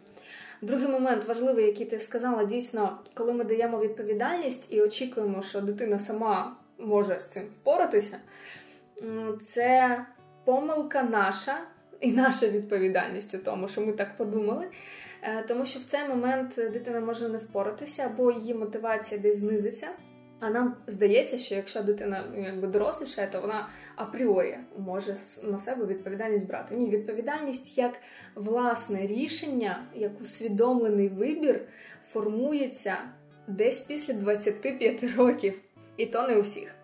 Другий 0.61 0.87
момент 0.87 1.25
важливий, 1.25 1.65
який 1.65 1.85
ти 1.85 1.99
сказала, 1.99 2.43
дійсно, 2.43 2.99
коли 3.13 3.33
ми 3.33 3.43
даємо 3.43 3.79
відповідальність 3.79 4.67
і 4.69 4.81
очікуємо, 4.81 5.43
що 5.43 5.61
дитина 5.61 5.99
сама 5.99 6.55
може 6.79 7.19
з 7.21 7.27
цим 7.27 7.43
впоратися, 7.43 8.17
це 9.41 10.05
помилка 10.45 11.03
наша 11.03 11.57
і 11.99 12.11
наша 12.11 12.47
відповідальність 12.47 13.33
у 13.33 13.37
тому, 13.37 13.67
що 13.67 13.81
ми 13.81 13.93
так 13.93 14.17
подумали. 14.17 14.67
Е, 15.21 15.43
тому 15.47 15.65
що 15.65 15.79
в 15.79 15.83
цей 15.83 16.07
момент 16.07 16.55
дитина 16.55 16.99
може 16.99 17.29
не 17.29 17.37
впоратися, 17.37 18.05
або 18.05 18.31
її 18.31 18.53
мотивація 18.53 19.21
десь 19.21 19.37
знизиться. 19.37 19.87
А 20.39 20.49
нам 20.49 20.75
здається, 20.87 21.37
що 21.37 21.55
якщо 21.55 21.83
дитина 21.83 22.23
ну, 22.35 22.45
якби 22.45 22.67
дорослішає, 22.67 23.27
то 23.27 23.41
вона 23.41 23.69
апріорі 23.95 24.57
може 24.77 25.15
на 25.43 25.59
себе 25.59 25.85
відповідальність 25.85 26.47
брати. 26.47 26.75
Ні, 26.75 26.89
відповідальність 26.89 27.77
як 27.77 27.99
власне 28.35 29.07
рішення, 29.07 29.87
як 29.95 30.21
усвідомлений 30.21 31.09
вибір 31.09 31.61
формується 32.11 32.97
десь 33.47 33.79
після 33.79 34.13
25 34.13 35.03
років, 35.17 35.61
і 35.97 36.05
то 36.05 36.27
не 36.27 36.37
у 36.37 36.41
всіх. 36.41 36.75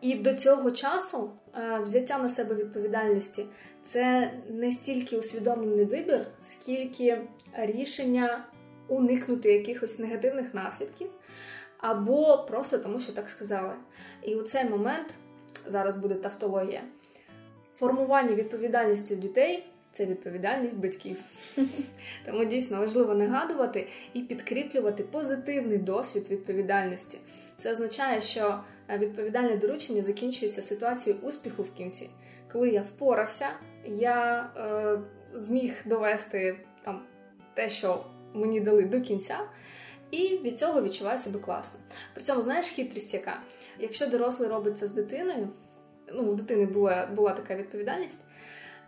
І 0.00 0.14
до 0.14 0.34
цього 0.34 0.70
часу 0.70 1.30
е, 1.56 1.78
взяття 1.82 2.18
на 2.18 2.28
себе 2.28 2.54
відповідальності 2.54 3.46
це 3.82 4.32
не 4.48 4.70
стільки 4.70 5.18
усвідомлений 5.18 5.84
вибір, 5.84 6.26
скільки 6.42 7.20
рішення 7.52 8.44
уникнути 8.88 9.52
якихось 9.52 9.98
негативних 9.98 10.54
наслідків, 10.54 11.10
або 11.78 12.46
просто 12.48 12.78
тому, 12.78 13.00
що 13.00 13.12
так 13.12 13.28
сказали. 13.28 13.72
І 14.22 14.34
у 14.34 14.42
цей 14.42 14.64
момент 14.64 15.14
зараз 15.66 15.96
буде 15.96 16.14
тавтологія. 16.14 16.82
Формування 17.78 18.34
відповідальності 18.34 19.14
у 19.14 19.16
дітей 19.16 19.64
це 19.92 20.06
відповідальність 20.06 20.78
батьків. 20.78 21.16
Тому 22.26 22.44
дійсно 22.44 22.78
важливо 22.78 23.14
нагадувати 23.14 23.88
і 24.14 24.20
підкріплювати 24.20 25.02
позитивний 25.02 25.78
досвід 25.78 26.26
відповідальності. 26.30 27.18
Це 27.58 27.72
означає, 27.72 28.20
що 28.20 28.60
е, 28.88 28.98
відповідальне 28.98 29.56
доручення 29.56 30.02
закінчується 30.02 30.62
ситуацією 30.62 31.22
успіху 31.22 31.62
в 31.62 31.72
кінці. 31.74 32.10
Коли 32.52 32.70
я 32.70 32.80
впорався, 32.80 33.46
я 33.84 34.50
е, 34.56 34.98
зміг 35.32 35.74
довести 35.84 36.58
там 36.84 37.02
те, 37.54 37.68
що 37.68 38.04
мені 38.34 38.60
дали 38.60 38.82
до 38.82 39.00
кінця. 39.00 39.40
І 40.10 40.38
від 40.44 40.58
цього 40.58 40.82
відчуваю 40.82 41.18
себе 41.18 41.38
класно. 41.38 41.80
При 42.14 42.22
цьому, 42.22 42.42
знаєш, 42.42 42.66
хитрість 42.66 43.14
яка? 43.14 43.40
Якщо 43.78 44.06
дорослий 44.06 44.48
робить 44.48 44.78
це 44.78 44.86
з 44.86 44.92
дитиною, 44.92 45.48
ну, 46.14 46.22
у 46.22 46.34
дитини 46.34 46.66
була 46.66 47.06
була 47.06 47.32
така 47.32 47.56
відповідальність, 47.56 48.18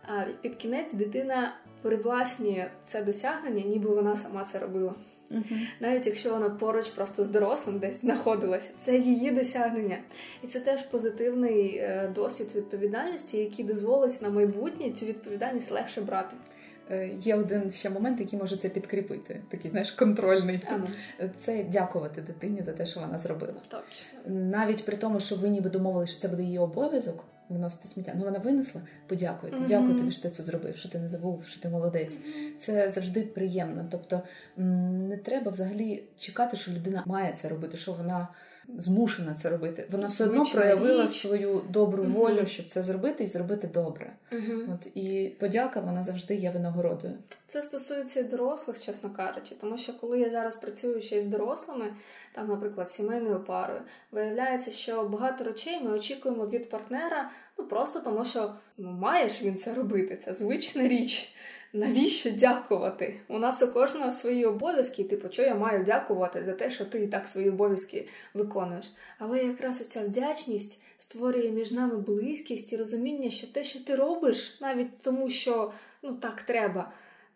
а 0.02 0.24
під 0.42 0.56
кінець 0.56 0.92
дитина 0.92 1.56
привласнює 1.82 2.70
це 2.84 3.02
досягнення, 3.02 3.64
ніби 3.64 3.90
вона 3.90 4.16
сама 4.16 4.44
це 4.44 4.58
робила. 4.58 4.94
Uh-huh. 5.30 5.66
Навіть 5.80 6.06
якщо 6.06 6.30
вона 6.30 6.50
поруч 6.50 6.88
просто 6.88 7.24
з 7.24 7.28
дорослим 7.28 7.78
десь 7.78 8.00
знаходилася, 8.00 8.70
це 8.78 8.98
її 8.98 9.30
досягнення. 9.30 9.98
І 10.44 10.46
це 10.46 10.60
теж 10.60 10.82
позитивний 10.82 11.76
е, 11.76 12.12
досвід 12.14 12.48
відповідальності, 12.54 13.38
який 13.38 13.64
дозволить 13.64 14.22
на 14.22 14.30
майбутнє 14.30 14.90
цю 14.90 15.06
відповідальність 15.06 15.70
легше 15.70 16.00
брати. 16.00 16.36
Е, 16.90 17.10
є 17.20 17.36
один 17.36 17.70
ще 17.70 17.90
момент, 17.90 18.20
який 18.20 18.38
може 18.38 18.56
це 18.56 18.68
підкріпити, 18.68 19.40
такий 19.48 19.70
знаєш, 19.70 19.90
контрольний. 19.90 20.60
Ага. 20.66 20.88
Це 21.36 21.64
дякувати 21.64 22.20
дитині 22.20 22.62
за 22.62 22.72
те, 22.72 22.86
що 22.86 23.00
вона 23.00 23.18
зробила. 23.18 23.60
Точно. 23.68 24.18
Навіть 24.26 24.84
при 24.84 24.96
тому, 24.96 25.20
що 25.20 25.36
ви 25.36 25.48
ніби 25.48 25.70
думали, 25.70 26.06
що 26.06 26.20
це 26.20 26.28
буде 26.28 26.42
її 26.42 26.58
обов'язок 26.58 27.24
виносити 27.48 27.88
сміття. 27.88 28.12
Ну 28.16 28.24
вона 28.24 28.38
винесла, 28.38 28.80
подякуйте. 29.06 29.56
Mm-hmm. 29.56 29.68
Дякую 29.68 29.94
тобі, 29.94 30.10
що 30.10 30.22
ти 30.22 30.30
це 30.30 30.42
зробив, 30.42 30.76
що 30.76 30.88
ти 30.88 30.98
не 30.98 31.08
забув, 31.08 31.44
що 31.46 31.60
ти 31.60 31.68
молодець. 31.68 32.12
Mm-hmm. 32.12 32.56
Це 32.58 32.90
завжди 32.90 33.22
приємно. 33.22 33.86
Тобто 33.90 34.22
не 34.56 35.16
треба 35.16 35.50
взагалі 35.50 36.02
чекати, 36.18 36.56
що 36.56 36.72
людина 36.72 37.02
має 37.06 37.32
це 37.32 37.48
робити, 37.48 37.76
що 37.76 37.92
вона 37.92 38.28
змушена 38.76 39.34
це 39.34 39.48
робити. 39.48 39.86
Вона 39.90 40.06
все 40.06 40.24
одно 40.24 40.44
проявила 40.44 41.04
річ. 41.04 41.20
свою 41.20 41.62
добру 41.68 42.02
uh-huh. 42.02 42.12
волю, 42.12 42.46
щоб 42.46 42.66
це 42.66 42.82
зробити 42.82 43.24
і 43.24 43.26
зробити 43.26 43.70
добре. 43.74 44.12
Uh-huh. 44.32 44.74
От 44.74 44.96
і 44.96 45.32
подяка 45.38 45.80
вона 45.80 46.02
завжди 46.02 46.34
є 46.34 46.50
винагородою. 46.50 47.14
Це 47.46 47.62
стосується 47.62 48.22
дорослих, 48.22 48.80
чесно 48.80 49.10
кажучи, 49.10 49.54
тому 49.60 49.78
що 49.78 49.92
коли 49.98 50.20
я 50.20 50.30
зараз 50.30 50.56
працюю 50.56 51.00
ще 51.00 51.20
з 51.20 51.26
дорослими, 51.26 51.92
там, 52.34 52.48
наприклад, 52.48 52.90
сімейною 52.90 53.40
парою, 53.40 53.80
виявляється, 54.12 54.70
що 54.70 55.04
багато 55.04 55.44
речей 55.44 55.80
ми 55.82 55.90
очікуємо 55.90 56.46
від 56.46 56.70
партнера, 56.70 57.30
ну 57.58 57.64
просто 57.64 58.00
тому, 58.00 58.24
що 58.24 58.54
ну 58.78 58.90
маєш 58.90 59.42
він 59.42 59.58
це 59.58 59.74
робити. 59.74 60.18
Це 60.24 60.34
звична 60.34 60.88
річ 60.88 61.34
навіщо 61.72 62.30
дякувати? 62.30 63.20
У 63.28 63.38
нас 63.38 63.62
у 63.62 63.68
кожного 63.68 64.10
свої 64.10 64.44
обов'язки, 64.44 65.04
типу, 65.04 65.28
що 65.30 65.42
я 65.42 65.54
маю 65.54 65.84
дякувати 65.84 66.44
за 66.44 66.52
те, 66.52 66.70
що 66.70 66.84
ти 66.84 67.02
і 67.04 67.06
так 67.06 67.28
свої 67.28 67.48
обов'язки 67.48 68.08
виконуєш. 68.34 68.92
Але 69.18 69.44
якраз 69.44 69.80
оця 69.80 70.00
вдячність 70.00 70.82
створює 70.96 71.50
між 71.50 71.72
нами 71.72 71.96
близькість 71.96 72.72
і 72.72 72.76
розуміння, 72.76 73.30
що 73.30 73.46
те, 73.46 73.64
що 73.64 73.84
ти 73.84 73.94
робиш, 73.94 74.58
навіть 74.60 74.98
тому, 74.98 75.28
що 75.28 75.72
ну 76.02 76.14
так 76.14 76.42
треба. 76.42 76.92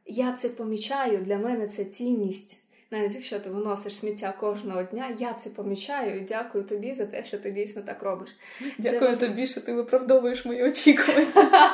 Я 0.07 0.33
це 0.33 0.49
помічаю, 0.49 1.19
для 1.19 1.39
мене 1.39 1.69
це 1.69 1.85
цінність 1.85 2.62
навіть 2.93 3.15
якщо 3.15 3.41
ти 3.41 3.51
виносиш 3.51 3.97
сміття 3.97 4.35
кожного 4.41 4.83
дня, 4.83 5.17
я 5.19 5.33
це 5.33 5.51
помічаю 5.51 6.21
і 6.21 6.21
дякую 6.21 6.65
тобі 6.65 6.95
за 6.95 7.07
те, 7.07 7.25
що 7.25 7.39
ти 7.39 7.51
дійсно 7.51 7.83
так 7.83 8.03
робиш. 8.03 8.37
Дякую 8.79 9.17
це... 9.17 9.27
тобі, 9.27 9.47
що 9.47 9.61
ти 9.61 9.73
виправдовуєш 9.73 10.45
мої 10.45 10.65
очікування. 10.65 11.27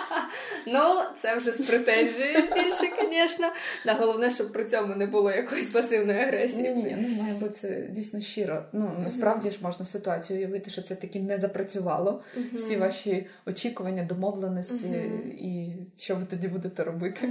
Ну, 0.67 1.01
це 1.17 1.37
вже 1.37 1.53
з 1.53 1.61
претензією 1.61 2.39
більше, 2.55 2.93
звісно. 3.11 3.47
Головне, 3.99 4.31
щоб 4.31 4.53
при 4.53 4.65
цьому 4.65 4.95
не 4.95 5.07
було 5.07 5.31
якоїсь 5.31 5.69
пасивної 5.69 6.19
агресії. 6.19 6.75
Ні, 6.75 6.83
ні, 6.83 6.97
ну 7.01 7.23
має 7.23 7.35
бути 7.35 7.53
це 7.53 7.87
дійсно 7.91 8.21
щиро. 8.21 8.65
Ну 8.73 8.91
насправді 8.99 9.51
ж 9.51 9.59
можна 9.63 9.85
ситуацію 9.85 10.39
уявити, 10.39 10.71
що 10.71 10.83
це 10.83 10.95
таки 10.95 11.21
не 11.21 11.39
запрацювало. 11.39 12.23
Всі 12.55 12.77
ваші 12.77 13.27
очікування, 13.47 14.05
домовленості, 14.05 14.89
і 15.39 15.73
що 15.97 16.17
ви 16.17 16.25
тоді 16.31 16.49
будете 16.49 16.85
робити. 16.85 17.29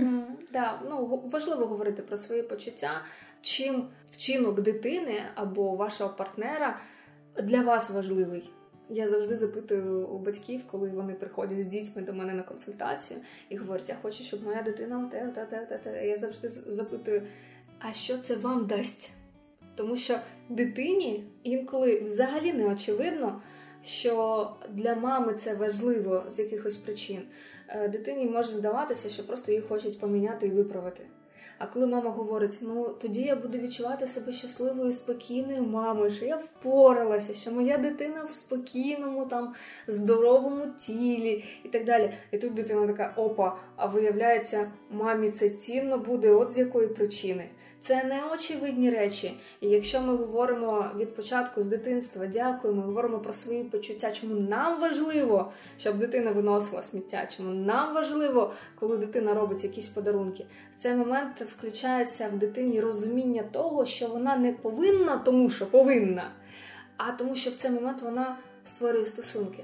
Так, 0.51 0.79
ну 0.89 1.23
важливо 1.31 1.65
говорити 1.65 2.01
про 2.01 2.17
свої 2.17 2.43
почуття 2.43 3.01
чим 3.47 3.87
вчинок 4.11 4.61
дитини 4.61 5.21
або 5.35 5.75
вашого 5.75 6.13
партнера 6.13 6.79
для 7.43 7.61
вас 7.61 7.89
важливий. 7.89 8.49
Я 8.89 9.07
завжди 9.07 9.35
запитую 9.35 10.07
у 10.07 10.19
батьків, 10.19 10.61
коли 10.71 10.89
вони 10.89 11.13
приходять 11.13 11.63
з 11.63 11.65
дітьми 11.65 12.01
до 12.01 12.13
мене 12.13 12.33
на 12.33 12.43
консультацію 12.43 13.19
і 13.49 13.57
говорять, 13.57 13.89
я 13.89 13.95
хочу, 14.01 14.23
щоб 14.23 14.43
моя 14.43 14.61
дитина 14.61 15.09
те, 15.11 15.45
те, 15.45 15.65
те, 15.65 15.77
те. 15.77 16.07
Я 16.07 16.17
завжди 16.17 16.49
запитую, 16.49 17.21
а 17.79 17.93
що 17.93 18.17
це 18.17 18.35
вам 18.35 18.65
дасть? 18.65 19.11
Тому 19.75 19.97
що 19.97 20.19
дитині 20.49 21.23
інколи 21.43 22.01
взагалі 22.01 22.53
не 22.53 22.65
очевидно, 22.65 23.41
що 23.83 24.55
для 24.69 24.95
мами 24.95 25.33
це 25.33 25.55
важливо 25.55 26.23
з 26.29 26.39
якихось 26.39 26.77
причин. 26.77 27.21
Е, 27.67 27.87
дитині 27.87 28.25
може 28.25 28.49
здаватися, 28.49 29.09
що 29.09 29.27
просто 29.27 29.51
її 29.51 29.63
хочуть 29.63 29.99
поміняти 29.99 30.47
і 30.47 30.51
виправити. 30.51 31.03
А 31.59 31.65
коли 31.65 31.87
мама 31.87 32.09
говорить, 32.09 32.57
ну 32.61 32.95
тоді 33.01 33.21
я 33.21 33.35
буду 33.35 33.57
відчувати 33.57 34.07
себе 34.07 34.33
щасливою, 34.33 34.91
спокійною 34.91 35.63
мамою, 35.63 36.11
що 36.11 36.25
я 36.25 36.37
впоралася, 36.37 37.33
що 37.33 37.51
моя 37.51 37.77
дитина 37.77 38.23
в 38.23 38.31
спокійному, 38.31 39.25
там 39.25 39.53
здоровому 39.87 40.65
тілі 40.79 41.43
і 41.63 41.69
так 41.69 41.85
далі. 41.85 42.13
І 42.31 42.37
тут 42.37 42.53
дитина 42.53 42.87
така: 42.87 43.13
опа, 43.15 43.57
а 43.75 43.85
виявляється, 43.85 44.71
мамі 44.91 45.31
це 45.31 45.49
цінно 45.49 45.97
буде, 45.97 46.31
от 46.31 46.51
з 46.51 46.57
якої 46.57 46.87
причини. 46.87 47.49
Це 47.79 48.03
не 48.03 48.21
очевидні 48.33 48.89
речі. 48.89 49.39
І 49.61 49.67
якщо 49.67 50.01
ми 50.01 50.15
говоримо 50.15 50.85
від 50.97 51.15
початку 51.15 51.63
з 51.63 51.65
дитинства, 51.65 52.27
дякуємо, 52.27 52.81
говоримо 52.81 53.19
про 53.19 53.33
свої 53.33 53.63
почуття, 53.63 54.11
чому 54.11 54.35
нам 54.35 54.81
важливо, 54.81 55.51
щоб 55.77 55.97
дитина 55.99 56.31
виносила 56.31 56.83
сміття, 56.83 57.27
чому 57.37 57.49
нам 57.49 57.93
важливо, 57.93 58.53
коли 58.79 58.97
дитина 58.97 59.33
робить 59.33 59.63
якісь 59.63 59.87
подарунки. 59.87 60.45
В 60.75 60.79
цей 60.79 60.95
момент 60.95 61.41
включається 61.41 62.29
в 62.33 62.37
дитині 62.37 62.81
розуміння 62.81 63.43
того, 63.51 63.85
що 63.85 64.07
вона 64.07 64.37
не 64.37 64.53
повинна, 64.53 65.17
тому 65.17 65.49
що 65.49 65.65
повинна, 65.65 66.31
а 66.97 67.11
тому, 67.11 67.35
що 67.35 67.49
в 67.49 67.53
цей 67.53 67.71
момент 67.71 68.01
вона 68.01 68.37
створює 68.63 69.05
стосунки. 69.05 69.63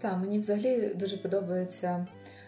Так, 0.00 0.16
мені 0.16 0.38
взагалі 0.38 0.92
дуже 0.94 1.16
подобається 1.16 2.06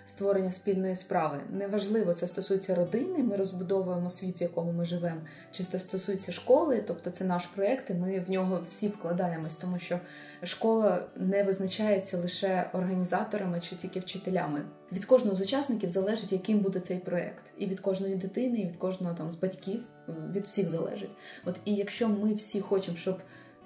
створення 0.08 0.52
спільної 0.52 0.96
справи. 0.96 1.38
Неважливо, 1.50 2.14
це 2.14 2.26
стосується 2.26 2.74
родини. 2.74 3.18
Ми 3.18 3.36
розбудовуємо 3.36 4.10
світ, 4.10 4.40
в 4.40 4.42
якому 4.42 4.72
ми 4.72 4.84
живемо, 4.84 5.20
чи 5.52 5.64
це 5.64 5.78
стосується 5.78 6.32
школи, 6.32 6.84
тобто 6.86 7.10
це 7.10 7.24
наш 7.24 7.46
проєкт, 7.46 7.90
і 7.90 7.94
ми 7.94 8.20
в 8.20 8.30
нього 8.30 8.60
всі 8.68 8.88
вкладаємось, 8.88 9.54
тому 9.54 9.78
що 9.78 10.00
школа 10.42 11.06
не 11.16 11.42
визначається 11.42 12.18
лише 12.18 12.70
організаторами 12.72 13.60
чи 13.60 13.76
тільки 13.76 14.00
вчителями. 14.00 14.62
Від 14.92 15.04
кожного 15.04 15.36
з 15.36 15.40
учасників 15.40 15.90
залежить, 15.90 16.32
яким 16.32 16.58
буде 16.58 16.80
цей 16.80 16.98
проєкт, 16.98 17.42
і 17.58 17.66
від 17.66 17.80
кожної 17.80 18.16
дитини, 18.16 18.58
і 18.58 18.66
від 18.66 18.76
кожного 18.76 19.14
там 19.14 19.32
з 19.32 19.34
батьків, 19.34 19.80
від 20.32 20.44
всіх 20.44 20.68
залежить. 20.68 21.10
От 21.44 21.56
і 21.64 21.74
якщо 21.74 22.08
ми 22.08 22.34
всі 22.34 22.60
хочемо, 22.60 22.96
щоб 22.96 23.18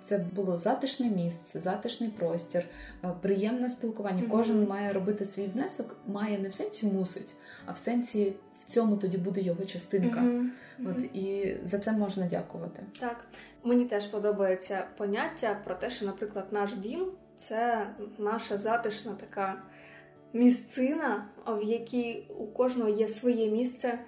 це 0.03 0.19
було 0.19 0.59
затишне 0.59 1.11
місце, 1.11 1.61
затишний 1.61 2.11
простір, 2.11 2.65
е, 3.05 3.09
приємне 3.21 3.71
спілкування. 3.71 4.23
Mm-hmm. 4.23 4.31
Кожен 4.31 4.69
має 4.69 4.93
робити 4.93 5.25
свій 5.25 5.47
внесок, 5.47 5.97
має 6.07 6.39
не 6.39 6.49
в 6.49 6.55
сенсі 6.55 6.87
мусить, 6.87 7.35
а 7.67 7.73
в 7.73 7.79
сенсі 7.79 8.33
в 8.61 8.65
цьому 8.65 8.97
тоді 8.97 9.19
буде 9.19 9.41
його 9.41 9.65
частинка. 9.65 10.21
Mm-hmm. 10.21 10.91
От 10.91 11.17
і 11.17 11.57
за 11.65 11.79
це 11.79 11.93
можна 11.93 12.27
дякувати. 12.27 12.83
Так 13.01 13.25
мені 13.65 13.85
теж 13.85 14.07
подобається 14.07 14.85
поняття 14.97 15.57
про 15.65 15.75
те, 15.75 15.91
що, 15.91 16.07
наприклад, 16.07 16.47
наш 16.51 16.75
дім 16.75 17.07
це 17.37 17.87
наша 18.19 18.59
затишна 18.59 19.13
така 19.13 19.63
місцина, 20.33 21.25
в 21.47 21.63
якій 21.63 22.25
у 22.39 22.47
кожного 22.47 22.91
є 22.91 23.09
своє 23.09 23.51
місце. 23.51 23.99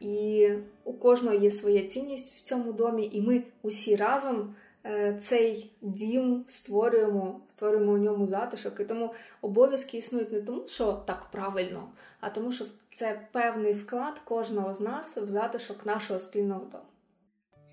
І 0.00 0.48
у 0.84 0.92
кожного 0.92 1.36
є 1.36 1.50
своя 1.50 1.86
цінність 1.86 2.34
в 2.34 2.40
цьому 2.40 2.72
домі, 2.72 3.08
і 3.12 3.20
ми 3.20 3.42
усі 3.62 3.96
разом 3.96 4.54
цей 5.20 5.72
дім 5.82 6.44
створюємо, 6.46 7.40
створюємо 7.48 7.92
у 7.92 7.98
ньому 7.98 8.26
затишок. 8.26 8.80
І 8.80 8.84
тому 8.84 9.14
обов'язки 9.42 9.98
існують 9.98 10.32
не 10.32 10.40
тому, 10.40 10.68
що 10.68 10.92
так 10.92 11.26
правильно, 11.32 11.88
а 12.20 12.30
тому, 12.30 12.52
що 12.52 12.64
це 12.94 13.20
певний 13.32 13.72
вклад 13.72 14.18
кожного 14.18 14.74
з 14.74 14.80
нас 14.80 15.16
в 15.16 15.28
затишок 15.28 15.86
нашого 15.86 16.20
спільного 16.20 16.64
дому. 16.64 16.84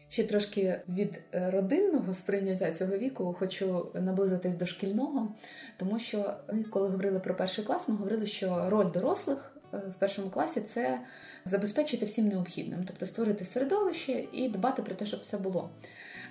Ще 0.09 0.23
трошки 0.23 0.81
від 0.89 1.19
е, 1.33 1.51
родинного 1.51 2.13
сприйняття 2.13 2.71
цього 2.71 2.97
віку 2.97 3.35
хочу 3.39 3.91
наблизитись 3.93 4.55
до 4.55 4.65
шкільного, 4.65 5.35
тому 5.77 5.99
що 5.99 6.33
ми, 6.53 6.63
коли 6.63 6.89
говорили 6.89 7.19
про 7.19 7.35
перший 7.35 7.65
клас, 7.65 7.87
ми 7.87 7.95
говорили, 7.95 8.25
що 8.25 8.69
роль 8.69 8.91
дорослих 8.91 9.55
е, 9.73 9.77
в 9.77 9.99
першому 9.99 10.29
класі 10.29 10.61
це 10.61 11.01
забезпечити 11.45 12.05
всім 12.05 12.27
необхідним, 12.27 12.83
тобто 12.87 13.05
створити 13.05 13.45
середовище 13.45 14.23
і 14.33 14.49
дбати 14.49 14.81
про 14.81 14.95
те, 14.95 15.05
щоб 15.05 15.19
все 15.19 15.37
було. 15.37 15.69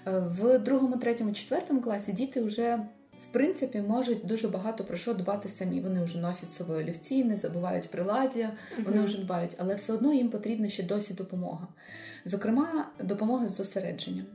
Е, 0.06 0.18
в 0.18 0.58
другому, 0.58 0.96
третьому, 0.96 1.32
четвертому 1.32 1.80
класі 1.80 2.12
діти 2.12 2.42
вже 2.42 2.80
в 3.28 3.32
принципі 3.32 3.80
можуть 3.80 4.26
дуже 4.26 4.48
багато 4.48 4.84
про 4.84 4.96
що 4.96 5.14
дбати 5.14 5.48
самі. 5.48 5.80
Вони 5.80 6.04
вже 6.04 6.18
носять 6.18 6.50
з 6.50 6.56
собою 6.56 6.80
олівці, 6.80 7.24
не 7.24 7.36
забувають 7.36 7.90
приладдя, 7.90 8.52
вони 8.84 9.02
вже 9.02 9.24
дбають, 9.24 9.54
але 9.58 9.74
все 9.74 9.92
одно 9.92 10.12
їм 10.12 10.28
потрібна 10.28 10.68
ще 10.68 10.82
досі 10.82 11.14
допомога. 11.14 11.68
Зокрема, 12.24 12.86
допомога 13.02 13.48
з 13.48 13.56
зосередженням. 13.56 14.26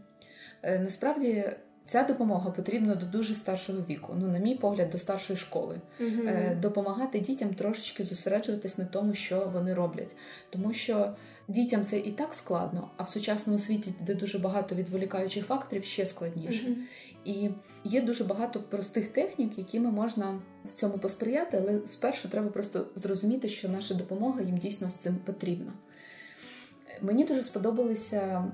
Е, 0.64 0.80
насправді. 0.80 1.46
Ця 1.86 2.04
допомога 2.04 2.52
потрібна 2.52 2.96
до 2.96 3.06
дуже 3.06 3.36
старшого 3.36 3.80
віку, 3.90 4.16
ну, 4.20 4.28
на 4.28 4.40
мій 4.40 4.56
погляд, 4.56 4.90
до 4.90 4.98
старшої 4.98 5.40
школи. 5.40 5.82
Угу. 6.00 6.30
Допомагати 6.62 7.20
дітям 7.20 7.54
трошечки 7.54 8.04
зосереджуватись 8.04 8.78
на 8.78 8.86
тому, 8.86 9.14
що 9.14 9.50
вони 9.54 9.74
роблять. 9.74 10.16
Тому 10.50 10.74
що 10.74 11.16
дітям 11.48 11.86
це 11.86 12.00
і 12.00 12.12
так 12.12 12.34
складно, 12.34 12.90
а 12.98 13.04
в 13.04 13.10
сучасному 13.10 13.60
світі, 13.60 13.94
де 14.02 14.16
дуже 14.16 14.40
багато 14.40 14.76
відволікаючих 14.76 15.46
факторів, 15.46 15.84
ще 15.84 16.06
складніше. 16.06 16.66
Угу. 16.68 16.76
І 17.26 17.50
є 17.84 18.02
дуже 18.02 18.24
багато 18.24 18.60
простих 18.60 19.08
технік, 19.08 19.58
якими 19.58 19.92
можна 19.92 20.42
в 20.66 20.72
цьому 20.72 20.98
посприяти, 20.98 21.58
але 21.62 21.88
спершу 21.88 22.30
треба 22.30 22.48
просто 22.48 22.88
зрозуміти, 22.96 23.50
що 23.50 23.70
наша 23.70 23.94
допомога 23.94 24.42
їм 24.42 24.58
дійсно 24.58 24.90
з 24.90 24.94
цим 24.94 25.16
потрібна. 25.16 25.74
Мені 27.02 27.24
дуже 27.24 27.44
сподобалися 27.44 28.52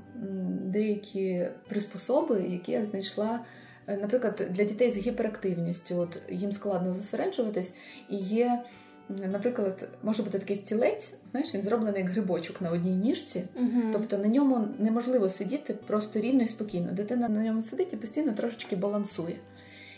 деякі 0.63 1.47
приспособи, 1.67 2.41
які 2.49 2.71
я 2.71 2.85
знайшла. 2.85 3.39
Е, 3.87 3.97
наприклад, 3.97 4.47
для 4.49 4.63
дітей 4.63 4.91
з 4.91 4.97
гіперактивністю, 4.97 5.97
от 5.97 6.19
їм 6.29 6.51
складно 6.51 6.93
зосереджуватись, 6.93 7.73
і 8.09 8.15
є, 8.15 8.63
наприклад, 9.09 9.89
може 10.03 10.23
бути 10.23 10.39
такий 10.39 10.55
стілець, 10.55 11.13
знаєш, 11.31 11.55
він 11.55 11.63
зроблений 11.63 12.01
як 12.01 12.11
грибочок 12.11 12.61
на 12.61 12.71
одній 12.71 12.95
ніжці, 12.95 13.43
угу. 13.55 13.81
тобто 13.93 14.17
на 14.17 14.27
ньому 14.27 14.67
неможливо 14.79 15.29
сидіти 15.29 15.73
просто 15.73 16.19
рівно 16.19 16.43
і 16.43 16.47
спокійно. 16.47 16.91
Дитина 16.91 17.29
на 17.29 17.43
ньому 17.43 17.61
сидить 17.61 17.93
і 17.93 17.97
постійно 17.97 18.33
трошечки 18.33 18.75
балансує. 18.75 19.35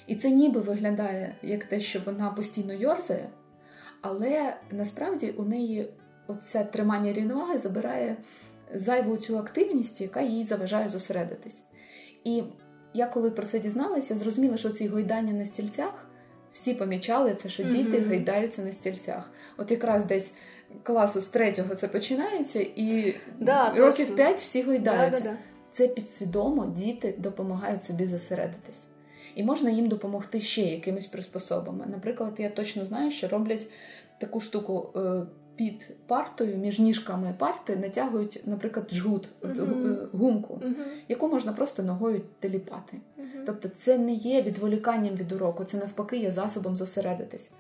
І 0.07 0.15
це 0.15 0.29
ніби 0.29 0.59
виглядає 0.59 1.35
як 1.41 1.63
те, 1.63 1.79
що 1.79 2.01
вона 2.05 2.29
постійно 2.29 2.73
йорзає, 2.73 3.29
але 4.01 4.57
насправді 4.71 5.33
у 5.37 5.43
неї 5.43 5.89
оце 6.27 6.63
тримання 6.63 7.13
рівноваги 7.13 7.57
забирає 7.59 8.17
зайву 8.73 9.17
цю 9.17 9.37
активність, 9.37 10.01
яка 10.01 10.21
їй 10.21 10.43
заважає 10.43 10.89
зосередитись. 10.89 11.63
І 12.23 12.43
я 12.93 13.07
коли 13.07 13.31
про 13.31 13.45
це 13.45 13.59
дізналася, 13.59 14.13
я 14.13 14.19
зрозуміла, 14.19 14.57
що 14.57 14.69
ці 14.69 14.87
гойдання 14.87 15.33
на 15.33 15.45
стільцях 15.45 16.07
всі 16.53 16.73
помічали 16.73 17.35
це, 17.35 17.49
що 17.49 17.63
діти 17.63 17.97
mm-hmm. 17.97 18.09
гайдаються 18.09 18.61
на 18.61 18.71
стільцях. 18.71 19.31
От 19.57 19.71
якраз 19.71 20.05
десь 20.05 20.33
класу 20.83 21.21
з 21.21 21.25
третього 21.25 21.75
це 21.75 21.87
починається, 21.87 22.59
і 22.75 23.15
да, 23.39 23.69
років 23.69 23.97
точно. 23.97 24.15
п'ять 24.15 24.39
всі 24.39 24.63
гойдаються. 24.63 25.23
Да, 25.23 25.29
да, 25.29 25.37
це 25.71 25.87
підсвідомо 25.87 26.65
діти 26.65 27.15
допомагають 27.17 27.83
собі 27.83 28.05
зосередитись. 28.05 28.85
І 29.35 29.43
можна 29.43 29.69
їм 29.69 29.87
допомогти 29.87 30.39
ще 30.39 30.61
якимись 30.61 31.05
приспособами. 31.05 31.85
Наприклад, 31.91 32.33
я 32.37 32.49
точно 32.49 32.85
знаю, 32.85 33.11
що 33.11 33.27
роблять 33.27 33.67
таку 34.19 34.39
штуку 34.39 34.89
під 35.55 35.89
партою, 36.07 36.57
між 36.57 36.79
ніжками 36.79 37.35
парти 37.37 37.75
натягують, 37.75 38.41
наприклад, 38.45 38.91
жгут, 38.91 39.29
uh-huh. 39.41 40.17
гумку, 40.17 40.53
uh-huh. 40.53 40.73
яку 41.07 41.27
можна 41.27 41.53
просто 41.53 41.83
ногою 41.83 42.21
теліпати. 42.39 42.97
Uh-huh. 42.97 43.43
Тобто, 43.45 43.69
це 43.69 43.97
не 43.97 44.13
є 44.13 44.41
відволіканням 44.41 45.15
від 45.15 45.31
уроку, 45.31 45.63
це 45.63 45.77
навпаки 45.77 46.17
є 46.17 46.31
засобом 46.31 46.77
зосередитись. 46.77 47.51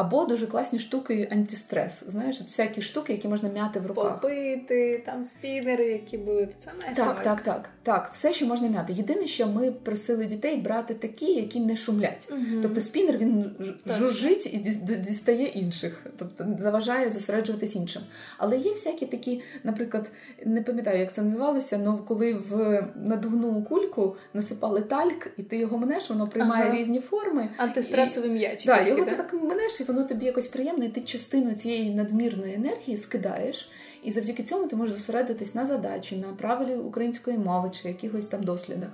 Або 0.00 0.24
дуже 0.24 0.46
класні 0.46 0.78
штуки 0.78 1.28
антистрес. 1.32 2.04
Знаєш, 2.08 2.40
всякі 2.40 2.82
штуки, 2.82 3.12
які 3.12 3.28
можна 3.28 3.48
м'яти 3.48 3.80
в 3.80 3.86
руках. 3.86 4.20
Попити, 4.20 5.02
там 5.06 5.24
спінери, 5.24 5.84
які 5.84 6.18
були. 6.18 6.48
Це 6.64 6.70
не 6.88 6.94
так, 6.94 7.24
так, 7.24 7.40
так, 7.40 7.68
так. 7.82 8.10
Все, 8.12 8.32
що 8.32 8.46
можна 8.46 8.68
м'яти. 8.68 8.92
Єдине, 8.92 9.26
що 9.26 9.46
ми 9.46 9.72
просили 9.72 10.26
дітей 10.26 10.56
брати 10.56 10.94
такі, 10.94 11.32
які 11.32 11.60
не 11.60 11.76
шумлять. 11.76 12.28
Угу. 12.30 12.40
Тобто 12.62 12.80
спінер 12.80 13.18
він 13.18 13.50
жужжить 13.86 14.46
і 14.46 14.58
дістає 14.96 15.46
інших, 15.46 16.06
тобто 16.18 16.46
заважає 16.60 17.10
зосереджуватись 17.10 17.76
іншим. 17.76 18.02
Але 18.38 18.58
є 18.58 18.72
всякі 18.72 19.06
такі, 19.06 19.42
наприклад, 19.64 20.10
не 20.46 20.62
пам'ятаю, 20.62 20.98
як 20.98 21.12
це 21.12 21.22
називалося, 21.22 21.80
але 21.86 21.98
коли 22.08 22.34
в 22.34 22.84
надувну 22.96 23.62
кульку 23.62 24.16
насипали 24.34 24.80
тальк, 24.80 25.26
і 25.36 25.42
ти 25.42 25.56
його 25.56 25.78
мнеш, 25.78 26.10
воно 26.10 26.28
приймає 26.28 26.64
ага. 26.64 26.78
різні 26.78 27.00
форми. 27.00 27.48
Антистресовий 27.56 28.30
м'яч. 28.30 28.64
Так, 28.64 28.88
його 28.88 29.04
ти 29.04 29.16
так 29.16 29.32
мнеш, 29.32 29.80
і 29.80 29.84
воно 29.92 30.04
тобі 30.04 30.24
якось 30.24 30.46
приємно, 30.46 30.84
і 30.84 30.88
ти 30.88 31.00
частину 31.00 31.54
цієї 31.54 31.94
надмірної 31.94 32.54
енергії 32.54 32.96
скидаєш, 32.96 33.70
і 34.02 34.12
завдяки 34.12 34.42
цьому 34.42 34.66
ти 34.66 34.76
можеш 34.76 34.94
зосередитись 34.94 35.54
на 35.54 35.66
задачі, 35.66 36.16
на 36.16 36.28
правилі 36.28 36.74
української 36.74 37.38
мови 37.38 37.70
чи 37.70 37.88
якихось 37.88 38.26
там 38.26 38.42
дослідах. 38.42 38.90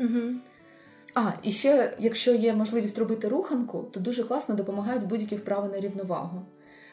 Угу. 0.00 0.34
А, 1.14 1.30
і 1.42 1.52
ще, 1.52 1.96
якщо 1.98 2.34
є 2.34 2.54
можливість 2.54 2.98
робити 2.98 3.28
руханку, 3.28 3.84
то 3.90 4.00
дуже 4.00 4.24
класно 4.24 4.54
допомагають 4.54 5.06
будь-які 5.06 5.36
вправи 5.36 5.68
на 5.68 5.80
рівновагу. 5.80 6.42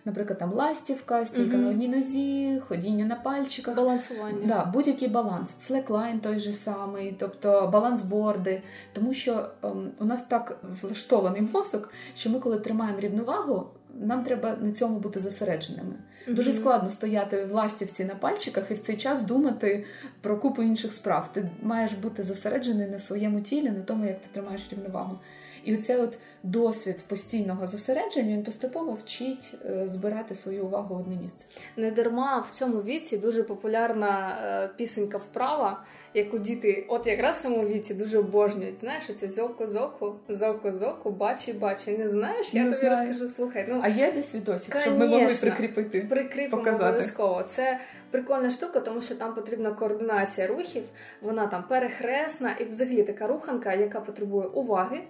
Наприклад, 0.05 0.39
там 0.39 0.53
ластівка, 0.53 1.25
стійка 1.25 1.57
Мгм. 1.57 1.63
на 1.63 1.69
одній 1.69 1.87
нозі, 1.87 2.61
ходіння 2.67 3.05
на 3.05 3.15
пальчиках. 3.15 3.75
Балансування. 3.75 4.47
Да, 4.47 4.65
будь-який 4.65 5.07
баланс, 5.07 5.55
слеклайн 5.59 6.19
той 6.19 6.39
же 6.39 6.53
самий, 6.53 7.15
тобто 7.19 7.69
балансборди. 7.73 8.61
Тому 8.93 9.13
що 9.13 9.49
ем, 9.63 9.91
у 9.99 10.05
нас 10.05 10.21
так 10.21 10.57
влаштований 10.81 11.41
мозок, 11.53 11.89
що 12.15 12.29
ми, 12.29 12.39
коли 12.39 12.59
тримаємо 12.59 12.99
рівновагу, 12.99 13.67
нам 13.99 14.23
треба 14.23 14.55
на 14.61 14.71
цьому 14.71 14.99
бути 14.99 15.19
зосередженими. 15.19 15.93
Дуже 16.27 16.53
складно 16.53 16.89
стояти 16.89 17.45
в 17.45 17.51
ластівці 17.53 18.05
на 18.05 18.15
пальчиках 18.15 18.71
і 18.71 18.73
в 18.73 18.79
цей 18.79 18.97
час 18.97 19.21
думати 19.21 19.85
про 20.21 20.37
купу 20.37 20.63
інших 20.63 20.93
справ. 20.93 21.29
Ти 21.33 21.49
маєш 21.61 21.93
бути 21.93 22.23
зосереджений 22.23 22.87
на 22.87 22.99
своєму 22.99 23.41
тілі, 23.41 23.69
на 23.69 23.81
тому, 23.81 24.05
як 24.05 24.19
ти 24.21 24.27
тримаєш 24.33 24.67
рівновагу. 24.71 25.19
І 25.65 25.75
оце 25.75 25.97
от 25.97 26.17
досвід 26.43 27.03
постійного 27.07 27.67
зосередження 27.67 28.31
він 28.33 28.43
поступово 28.43 28.93
вчить 28.93 29.55
е, 29.65 29.87
збирати 29.87 30.35
свою 30.35 30.65
увагу 30.65 30.95
в 30.95 30.97
одне 30.99 31.15
місце. 31.15 31.45
Не 31.77 31.91
дарма 31.91 32.45
в 32.49 32.51
цьому 32.55 32.81
віці 32.81 33.17
дуже 33.17 33.43
популярна 33.43 34.37
е, 34.63 34.69
пісенька 34.77 35.17
вправа, 35.17 35.83
яку 36.13 36.37
діти, 36.39 36.85
от 36.89 37.07
якраз 37.07 37.37
в 37.37 37.41
цьому 37.41 37.67
віці 37.67 37.93
дуже 37.93 38.17
обожнюють. 38.17 38.79
Знаєш, 38.79 39.03
оце 39.09 39.29
зоко 39.29 39.67
зоку, 39.67 40.15
зоко 40.29 40.73
зоку, 40.73 41.11
бачі, 41.11 41.53
бачі. 41.53 41.97
Не 41.97 42.09
знаєш? 42.09 42.53
Я 42.53 42.63
Не 42.63 42.71
тобі 42.73 42.85
знаю. 42.85 43.07
розкажу. 43.09 43.29
Слухай, 43.29 43.65
ну 43.69 43.79
А 43.83 43.87
є 43.87 44.11
десь 44.11 44.35
відосик, 44.35 44.79
щоб 44.81 44.97
ми 44.97 45.07
могли 45.07 45.27
прикріпити. 45.41 46.01
прикріпимо 46.09 46.57
показати. 46.63 46.83
обов'язково. 46.85 47.43
Це 47.43 47.79
прикольна 48.11 48.49
штука, 48.49 48.79
тому 48.79 49.01
що 49.01 49.15
там 49.15 49.35
потрібна 49.35 49.71
координація 49.71 50.47
рухів, 50.47 50.83
вона 51.21 51.47
там 51.47 51.63
перехресна 51.69 52.51
і 52.59 52.65
взагалі 52.65 53.03
така 53.03 53.27
руханка, 53.27 53.73
яка 53.73 53.99
потребує 53.99 54.47
уваги, 54.47 55.01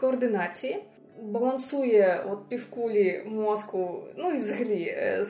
координації. 0.00 0.84
Балансує 1.22 2.26
от 2.30 2.48
півкулі 2.48 3.22
мозку, 3.26 4.02
ну 4.16 4.30
і 4.32 4.38
взагалі 4.38 4.82
е, 4.82 5.24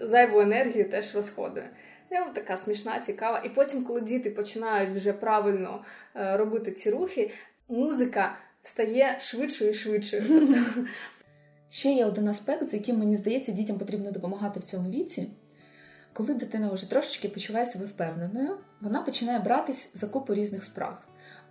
зайву 0.00 0.40
енергію 0.40 0.90
теж 0.90 1.14
розходує. 1.14 1.70
От 2.28 2.34
така 2.34 2.56
смішна, 2.56 3.00
цікава. 3.00 3.42
І 3.44 3.48
потім, 3.48 3.84
коли 3.84 4.00
діти 4.00 4.30
починають 4.30 4.94
вже 4.94 5.12
правильно 5.12 5.84
е, 6.16 6.36
робити 6.36 6.72
ці 6.72 6.90
рухи, 6.90 7.30
музика 7.68 8.36
стає 8.62 9.16
швидшою 9.20 9.70
і 9.70 9.74
швидшою. 9.74 10.22
Тобто 10.28 10.56
Ще 11.70 11.92
є 11.92 12.06
один 12.06 12.28
аспект, 12.28 12.68
з 12.68 12.74
яким 12.74 12.98
мені 12.98 13.16
здається, 13.16 13.52
дітям 13.52 13.78
потрібно 13.78 14.12
допомагати 14.12 14.60
в 14.60 14.62
цьому 14.62 14.90
віці. 14.90 15.28
Коли 16.12 16.34
дитина 16.34 16.70
вже 16.70 16.90
трошечки 16.90 17.28
почуває 17.28 17.66
себе 17.66 17.86
впевненою, 17.86 18.58
вона 18.80 19.02
починає 19.02 19.38
братись 19.38 19.90
за 19.94 20.06
купу 20.06 20.34
різних 20.34 20.64
справ. 20.64 20.98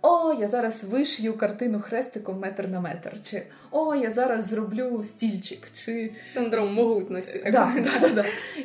О, 0.08 0.32
я 0.32 0.48
зараз 0.48 0.84
вишью 0.84 1.36
картину 1.36 1.80
хрестиком 1.80 2.38
метр 2.38 2.68
на 2.68 2.80
метр, 2.80 3.22
чи 3.22 3.42
о, 3.70 3.94
я 3.94 4.10
зараз 4.10 4.46
зроблю 4.48 5.04
стільчик, 5.04 5.68
чи 5.74 6.12
синдром 6.24 6.74
могутності. 6.74 7.38
так 7.38 7.52
да, 7.52 7.72
да, 7.76 8.08
да, 8.08 8.14
да. 8.14 8.24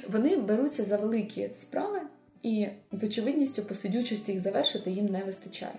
вони 0.09 0.37
беруться 0.37 0.83
за 0.83 0.97
великі 0.97 1.49
справи, 1.53 1.99
і 2.43 2.67
з 2.91 3.03
очевидністю 3.03 3.61
посидючості 3.61 4.31
їх 4.31 4.41
завершити 4.41 4.91
їм 4.91 5.05
не 5.05 5.23
вистачає. 5.23 5.73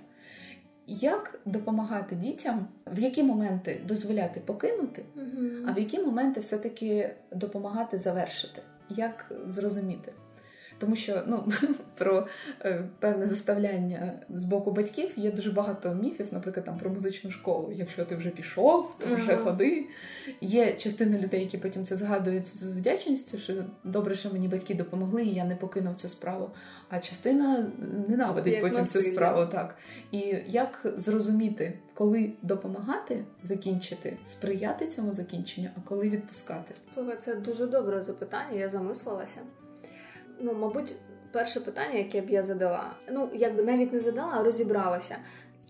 Як 0.86 1.40
допомагати 1.44 2.14
дітям, 2.16 2.66
в 2.86 2.98
які 2.98 3.22
моменти 3.22 3.80
дозволяти 3.88 4.40
покинути, 4.40 5.04
Мгм. 5.14 5.66
а 5.68 5.72
в 5.72 5.78
які 5.78 5.98
моменти 5.98 6.40
все-таки 6.40 7.10
допомагати 7.32 7.98
завершити? 7.98 8.62
Як 8.88 9.32
зрозуміти? 9.46 10.12
Тому 10.82 10.96
що 10.96 11.22
ну, 11.26 11.48
про 11.98 12.26
е, 12.60 12.84
певне 12.98 13.26
заставляння 13.26 14.12
з 14.34 14.44
боку 14.44 14.70
батьків 14.70 15.12
є 15.16 15.30
дуже 15.30 15.50
багато 15.50 15.94
міфів, 15.94 16.26
наприклад, 16.30 16.66
там 16.66 16.78
про 16.78 16.90
музичну 16.90 17.30
школу. 17.30 17.72
Якщо 17.74 18.04
ти 18.04 18.16
вже 18.16 18.30
пішов, 18.30 18.94
то 18.98 19.14
вже 19.14 19.32
uh-huh. 19.32 19.44
ходи. 19.44 19.86
Є 20.40 20.72
частина 20.72 21.18
людей, 21.18 21.40
які 21.40 21.58
потім 21.58 21.84
це 21.84 21.96
згадують 21.96 22.48
з 22.48 22.62
вдячністю, 22.62 23.38
що 23.38 23.54
добре, 23.84 24.14
що 24.14 24.32
мені 24.32 24.48
батьки 24.48 24.74
допомогли, 24.74 25.24
і 25.24 25.34
я 25.34 25.44
не 25.44 25.56
покинув 25.56 25.96
цю 25.96 26.08
справу. 26.08 26.50
А 26.88 26.98
частина 26.98 27.66
ненавидить 28.08 28.52
як 28.52 28.62
потім 28.62 28.78
насилля. 28.78 29.04
цю 29.04 29.10
справу. 29.10 29.46
Так 29.52 29.76
і 30.12 30.36
як 30.46 30.86
зрозуміти, 30.96 31.78
коли 31.94 32.32
допомагати 32.42 33.24
закінчити, 33.42 34.16
сприяти 34.28 34.86
цьому 34.86 35.14
закінченню, 35.14 35.68
а 35.76 35.88
коли 35.88 36.10
відпускати? 36.10 36.74
Слухай, 36.94 37.16
це 37.16 37.34
дуже 37.34 37.66
добре 37.66 38.02
запитання. 38.02 38.58
Я 38.58 38.68
замислилася 38.70 39.40
ну, 40.40 40.52
мабуть, 40.52 40.94
перше 41.32 41.60
питання, 41.60 41.98
яке 41.98 42.20
б 42.20 42.30
я 42.30 42.42
задала, 42.42 42.90
ну 43.10 43.30
якби 43.32 43.62
навіть 43.62 43.92
не 43.92 44.00
задала, 44.00 44.32
а 44.32 44.44
розібралася. 44.44 45.16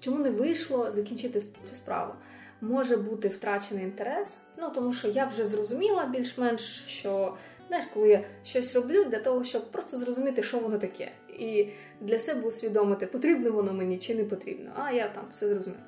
Чому 0.01 0.19
не 0.19 0.31
вийшло 0.31 0.91
закінчити 0.91 1.43
цю 1.65 1.75
справу? 1.75 2.13
Може 2.61 2.97
бути 2.97 3.29
втрачений 3.29 3.85
інтерес, 3.85 4.39
ну 4.59 4.71
тому 4.75 4.93
що 4.93 5.09
я 5.09 5.25
вже 5.25 5.47
зрозуміла 5.47 6.07
більш-менш, 6.07 6.85
що 6.87 7.37
знаєш, 7.69 7.87
коли 7.95 8.09
я 8.09 8.25
щось 8.45 8.75
роблю 8.75 9.05
для 9.05 9.19
того, 9.19 9.45
щоб 9.45 9.71
просто 9.71 9.99
зрозуміти, 9.99 10.43
що 10.43 10.59
воно 10.59 10.79
таке, 10.79 11.11
і 11.29 11.69
для 12.01 12.19
себе 12.19 12.49
усвідомити, 12.49 13.07
потрібно 13.07 13.51
воно 13.51 13.73
мені 13.73 13.99
чи 13.99 14.15
не 14.15 14.25
потрібно. 14.25 14.71
А 14.77 14.93
я 14.93 15.09
там 15.09 15.25
все 15.33 15.49
зрозуміла. 15.49 15.83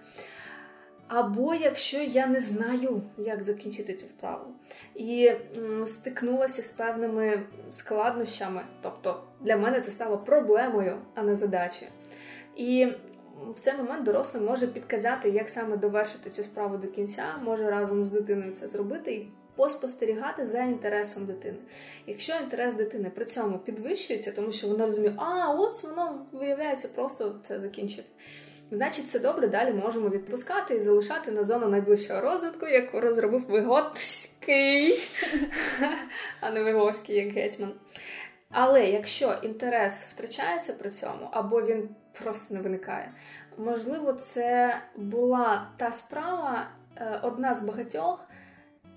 Або 1.09 1.55
якщо 1.55 2.03
я 2.03 2.27
не 2.27 2.41
знаю, 2.41 3.03
як 3.19 3.43
закінчити 3.43 3.95
цю 3.95 4.07
вправу, 4.07 4.45
і 4.95 5.33
стикнулася 5.87 6.63
з 6.63 6.73
певними 6.73 7.43
складнощами, 7.71 8.63
тобто 8.83 9.23
для 9.41 9.57
мене 9.57 9.81
це 9.81 9.91
стало 9.91 10.19
проблемою, 10.19 10.97
а 11.15 11.23
не 11.23 11.37
задачею. 11.37 11.91
І 12.57 12.89
в 13.51 13.61
цей 13.61 13.77
момент 13.77 14.05
дорослий 14.05 14.43
може 14.43 14.67
підказати, 14.67 15.31
як 15.31 15.49
саме 15.49 15.77
довершити 15.77 16.31
цю 16.31 16.43
справу 16.43 16.77
до 16.77 16.89
кінця, 16.89 17.25
може 17.43 17.71
разом 17.71 18.05
з 18.05 18.11
дитиною 18.11 18.53
це 18.53 18.69
зробити 18.69 19.15
і 19.15 19.29
поспостерігати 19.57 20.47
за 20.47 20.59
інтересом 20.59 21.27
дитини. 21.27 21.59
Якщо 22.07 22.33
інтерес 22.43 22.75
дитини 22.75 23.11
при 23.15 23.25
цьому 23.25 23.59
підвищується, 23.59 24.33
тому 24.33 24.53
що 24.53 24.69
вона 24.69 24.85
розуміє, 24.85 25.15
а 25.17 25.55
ось 25.55 25.83
воно 25.83 26.27
виявляється 26.33 26.89
просто 26.89 27.41
це 27.49 27.61
закінчити. 27.61 28.09
Значить, 28.75 29.09
це 29.09 29.19
добре, 29.19 29.49
далі 29.49 29.73
можемо 29.73 30.09
відпускати 30.09 30.75
і 30.75 30.81
залишати 30.81 31.31
на 31.31 31.45
зону 31.45 31.69
найближчого 31.69 32.21
розвитку, 32.21 32.67
яку 32.67 33.01
розробив 33.01 33.47
Виготський, 33.49 34.99
а 36.41 36.51
не 36.51 36.63
Виговський, 36.63 37.17
як 37.17 37.35
гетьман. 37.35 37.73
Але 38.51 38.87
якщо 38.87 39.35
інтерес 39.43 40.05
втрачається 40.05 40.73
при 40.73 40.91
цьому, 40.91 41.29
або 41.31 41.63
він 41.63 41.89
просто 42.23 42.55
не 42.55 42.61
виникає, 42.61 43.13
можливо, 43.59 44.13
це 44.13 44.77
була 44.97 45.71
та 45.77 45.93
справа, 45.93 46.67
е, 46.97 47.21
одна 47.23 47.55
з 47.55 47.63
багатьох, 47.63 48.29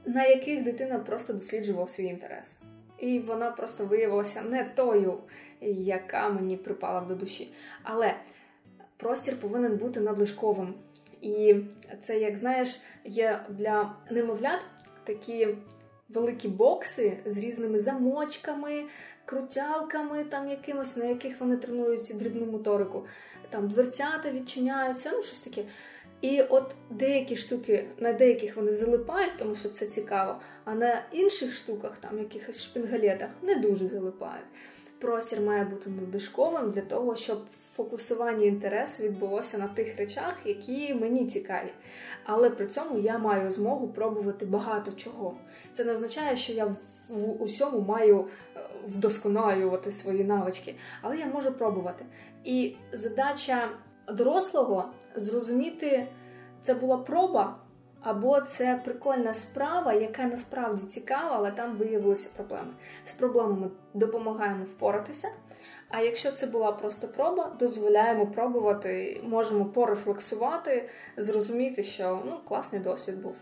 на 0.05 0.25
яких 0.25 0.63
дитина 0.63 0.99
просто 0.99 1.33
досліджувала 1.33 1.87
свій 1.87 2.05
інтерес. 2.05 2.59
І 2.97 3.19
вона 3.19 3.51
просто 3.51 3.85
виявилася 3.85 4.41
не 4.41 4.63
тою, 4.63 5.19
яка 5.61 6.29
мені 6.29 6.57
припала 6.57 7.01
до 7.01 7.15
душі. 7.15 7.51
Але 7.83 8.15
простір 8.97 9.39
повинен 9.39 9.77
бути 9.77 9.99
надлишковим. 9.99 10.73
І 11.21 11.55
це, 12.01 12.19
як 12.19 12.37
знаєш, 12.37 12.81
є 13.05 13.39
для 13.49 13.95
немовлят 14.11 14.59
такі 15.03 15.47
великі 16.09 16.47
бокси 16.47 17.17
з 17.25 17.37
різними 17.37 17.79
замочками, 17.79 18.85
крутялками, 19.25 20.23
там 20.23 20.49
якимось, 20.49 20.97
на 20.97 21.05
яких 21.05 21.39
вони 21.39 21.57
тренують 21.57 22.11
дрібну 22.15 22.45
моторику. 22.45 23.05
Там 23.49 23.67
дверцята 23.67 24.31
відчиняються, 24.31 25.11
ну 25.13 25.23
щось 25.23 25.41
таке. 25.41 25.63
І 26.21 26.41
от 26.41 26.75
деякі 26.89 27.35
штуки, 27.35 27.87
на 27.97 28.13
деяких 28.13 28.55
вони 28.55 28.73
залипають, 28.73 29.37
тому 29.39 29.55
що 29.55 29.69
це 29.69 29.85
цікаво, 29.85 30.39
а 30.65 30.73
на 30.75 31.03
інших 31.11 31.53
штуках, 31.53 31.97
там 31.97 32.19
якихось 32.19 32.63
шпінгалетах, 32.63 33.29
не 33.41 33.55
дуже 33.55 33.87
залипають. 33.87 34.45
Простір 34.99 35.41
має 35.41 35.63
бути 35.63 35.89
надлишковим 35.89 36.71
для 36.71 36.81
того, 36.81 37.15
щоб 37.15 37.39
фокусування 37.77 38.45
інтересу 38.45 39.03
відбулося 39.03 39.57
на 39.57 39.67
тих 39.67 39.97
речах, 39.97 40.33
які 40.45 40.93
мені 40.93 41.27
цікаві. 41.27 41.71
Але 42.23 42.49
при 42.49 42.67
цьому 42.67 42.99
я 42.99 43.17
маю 43.17 43.51
змогу 43.51 43.87
пробувати 43.87 44.45
багато 44.45 44.91
чого. 44.91 45.37
Це 45.73 45.83
не 45.83 45.93
означає, 45.93 46.35
що 46.35 46.53
я 46.53 46.75
в 47.09 47.41
усьому 47.41 47.81
маю 47.81 48.19
е, 48.19 48.59
вдосконалювати 48.87 49.91
свої 49.91 50.23
навички, 50.23 50.75
але 51.01 51.17
я 51.17 51.25
можу 51.25 51.51
пробувати. 51.51 52.05
І 52.43 52.75
задача 52.91 53.69
дорослого 54.13 54.89
зрозуміти, 55.15 56.07
це 56.61 56.73
була 56.73 56.97
проба. 56.97 57.55
Або 58.01 58.41
це 58.41 58.81
прикольна 58.85 59.33
справа, 59.33 59.93
яка 59.93 60.23
насправді 60.23 60.83
цікава, 60.83 61.31
але 61.35 61.51
там 61.51 61.75
виявилися 61.75 62.29
проблеми. 62.35 62.73
З 63.05 63.13
проблемами 63.13 63.69
допомагаємо 63.93 64.63
впоратися, 64.63 65.27
а 65.89 66.01
якщо 66.01 66.31
це 66.31 66.47
була 66.47 66.71
просто 66.71 67.07
проба, 67.07 67.55
дозволяємо 67.59 68.27
пробувати, 68.27 69.21
можемо 69.23 69.65
порефлексувати, 69.65 70.89
зрозуміти, 71.17 71.83
що 71.83 72.19
ну 72.25 72.37
класний 72.47 72.81
досвід 72.81 73.21
був. 73.21 73.35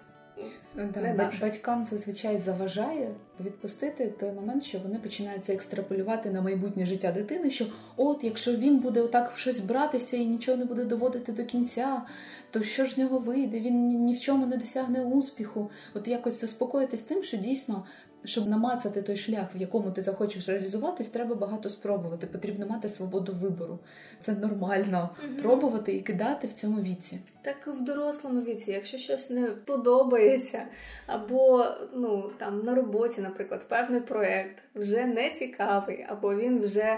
Да, 0.75 1.31
Батькам 1.41 1.85
зазвичай 1.85 2.37
заважає 2.37 3.11
відпустити 3.39 4.13
той 4.19 4.31
момент, 4.31 4.63
що 4.63 4.79
вони 4.79 4.99
починаються 4.99 5.53
екстраполювати 5.53 6.29
на 6.29 6.41
майбутнє 6.41 6.85
життя 6.85 7.11
дитини. 7.11 7.49
Що 7.49 7.65
от, 7.97 8.23
якщо 8.23 8.55
він 8.55 8.79
буде 8.79 9.01
отак 9.01 9.31
в 9.31 9.37
щось 9.37 9.59
братися 9.59 10.17
і 10.17 10.25
нічого 10.25 10.57
не 10.57 10.65
буде 10.65 10.83
доводити 10.83 11.31
до 11.31 11.43
кінця, 11.45 12.01
то 12.51 12.63
що 12.63 12.85
ж 12.85 12.93
з 12.93 12.97
нього 12.97 13.19
вийде? 13.19 13.59
Він 13.59 14.05
ні 14.05 14.13
в 14.13 14.19
чому 14.19 14.45
не 14.45 14.57
досягне 14.57 15.05
успіху. 15.05 15.71
От 15.93 16.07
якось 16.07 16.41
заспокоїтись 16.41 17.01
тим, 17.01 17.23
що 17.23 17.37
дійсно 17.37 17.85
щоб 18.25 18.47
намацати 18.47 19.01
той 19.01 19.17
шлях, 19.17 19.47
в 19.55 19.57
якому 19.57 19.91
ти 19.91 20.01
захочеш 20.01 20.49
реалізуватись, 20.49 21.09
треба 21.09 21.35
багато 21.35 21.69
спробувати. 21.69 22.27
Потрібно 22.27 22.67
мати 22.67 22.89
свободу 22.89 23.33
вибору. 23.33 23.79
Це 24.19 24.33
нормально 24.33 25.09
угу. 25.23 25.41
пробувати 25.41 25.95
і 25.95 26.01
кидати 26.01 26.47
в 26.47 26.53
цьому 26.53 26.81
віці. 26.81 27.19
Так 27.41 27.55
і 27.67 27.69
в 27.69 27.81
дорослому 27.81 28.39
віці, 28.39 28.71
якщо 28.71 28.97
щось 28.97 29.29
не 29.29 29.47
подобається, 29.47 30.65
або 31.07 31.65
ну 31.93 32.29
там 32.37 32.63
на 32.63 32.75
роботі, 32.75 33.21
наприклад, 33.21 33.65
певний 33.67 34.01
проект 34.01 34.63
вже 34.75 35.05
не 35.05 35.29
цікавий, 35.29 36.05
або 36.09 36.35
він 36.35 36.59
вже 36.59 36.97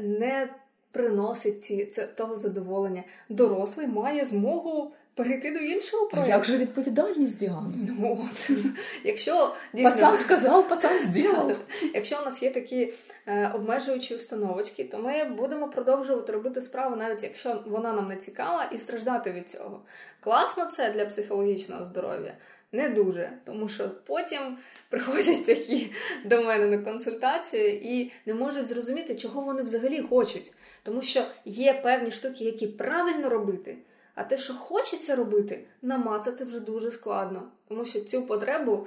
не 0.00 0.48
приносить 0.92 1.62
ці 1.62 2.06
того 2.16 2.36
задоволення. 2.36 3.02
Дорослий 3.28 3.86
має 3.86 4.24
змогу 4.24 4.92
перейти 5.14 5.50
до 5.50 5.58
іншого 5.58 6.06
проєкту. 6.06 6.32
Як 6.32 6.44
же 6.44 6.56
відповідальність 6.56 7.38
Діани? 7.38 7.74
Ну, 7.98 8.18
от. 8.24 8.50
Якщо 9.04 9.54
дійсно... 9.72 9.90
Пацан 9.90 10.18
сказав, 10.18 10.68
пацан 10.68 11.12
зробив. 11.12 11.60
Якщо 11.94 12.20
у 12.22 12.24
нас 12.24 12.42
є 12.42 12.50
такі 12.50 12.92
е, 13.26 13.50
обмежуючі 13.54 14.14
установочки, 14.14 14.84
то 14.84 14.98
ми 14.98 15.24
будемо 15.24 15.68
продовжувати 15.68 16.32
робити 16.32 16.62
справу, 16.62 16.96
навіть 16.96 17.22
якщо 17.22 17.62
вона 17.66 17.92
нам 17.92 18.08
не 18.08 18.16
цікава, 18.16 18.64
і 18.64 18.78
страждати 18.78 19.32
від 19.32 19.50
цього. 19.50 19.82
Класно 20.20 20.64
це 20.64 20.90
для 20.90 21.06
психологічного 21.06 21.84
здоров'я. 21.84 22.34
Не 22.72 22.88
дуже, 22.88 23.32
тому 23.44 23.68
що 23.68 23.90
потім 24.06 24.56
приходять 24.88 25.46
такі 25.46 25.92
до 26.24 26.42
мене 26.42 26.66
на 26.66 26.78
консультацію 26.78 27.68
і 27.68 28.12
не 28.26 28.34
можуть 28.34 28.68
зрозуміти, 28.68 29.14
чого 29.14 29.40
вони 29.40 29.62
взагалі 29.62 30.00
хочуть. 30.00 30.52
Тому 30.82 31.02
що 31.02 31.22
є 31.44 31.80
певні 31.82 32.10
штуки, 32.10 32.44
які 32.44 32.66
правильно 32.66 33.28
робити, 33.28 33.76
а 34.14 34.24
те, 34.24 34.36
що 34.36 34.54
хочеться 34.54 35.16
робити, 35.16 35.66
намацати 35.82 36.44
вже 36.44 36.60
дуже 36.60 36.90
складно, 36.90 37.42
тому 37.68 37.84
що 37.84 38.00
цю 38.00 38.26
потребу 38.26 38.86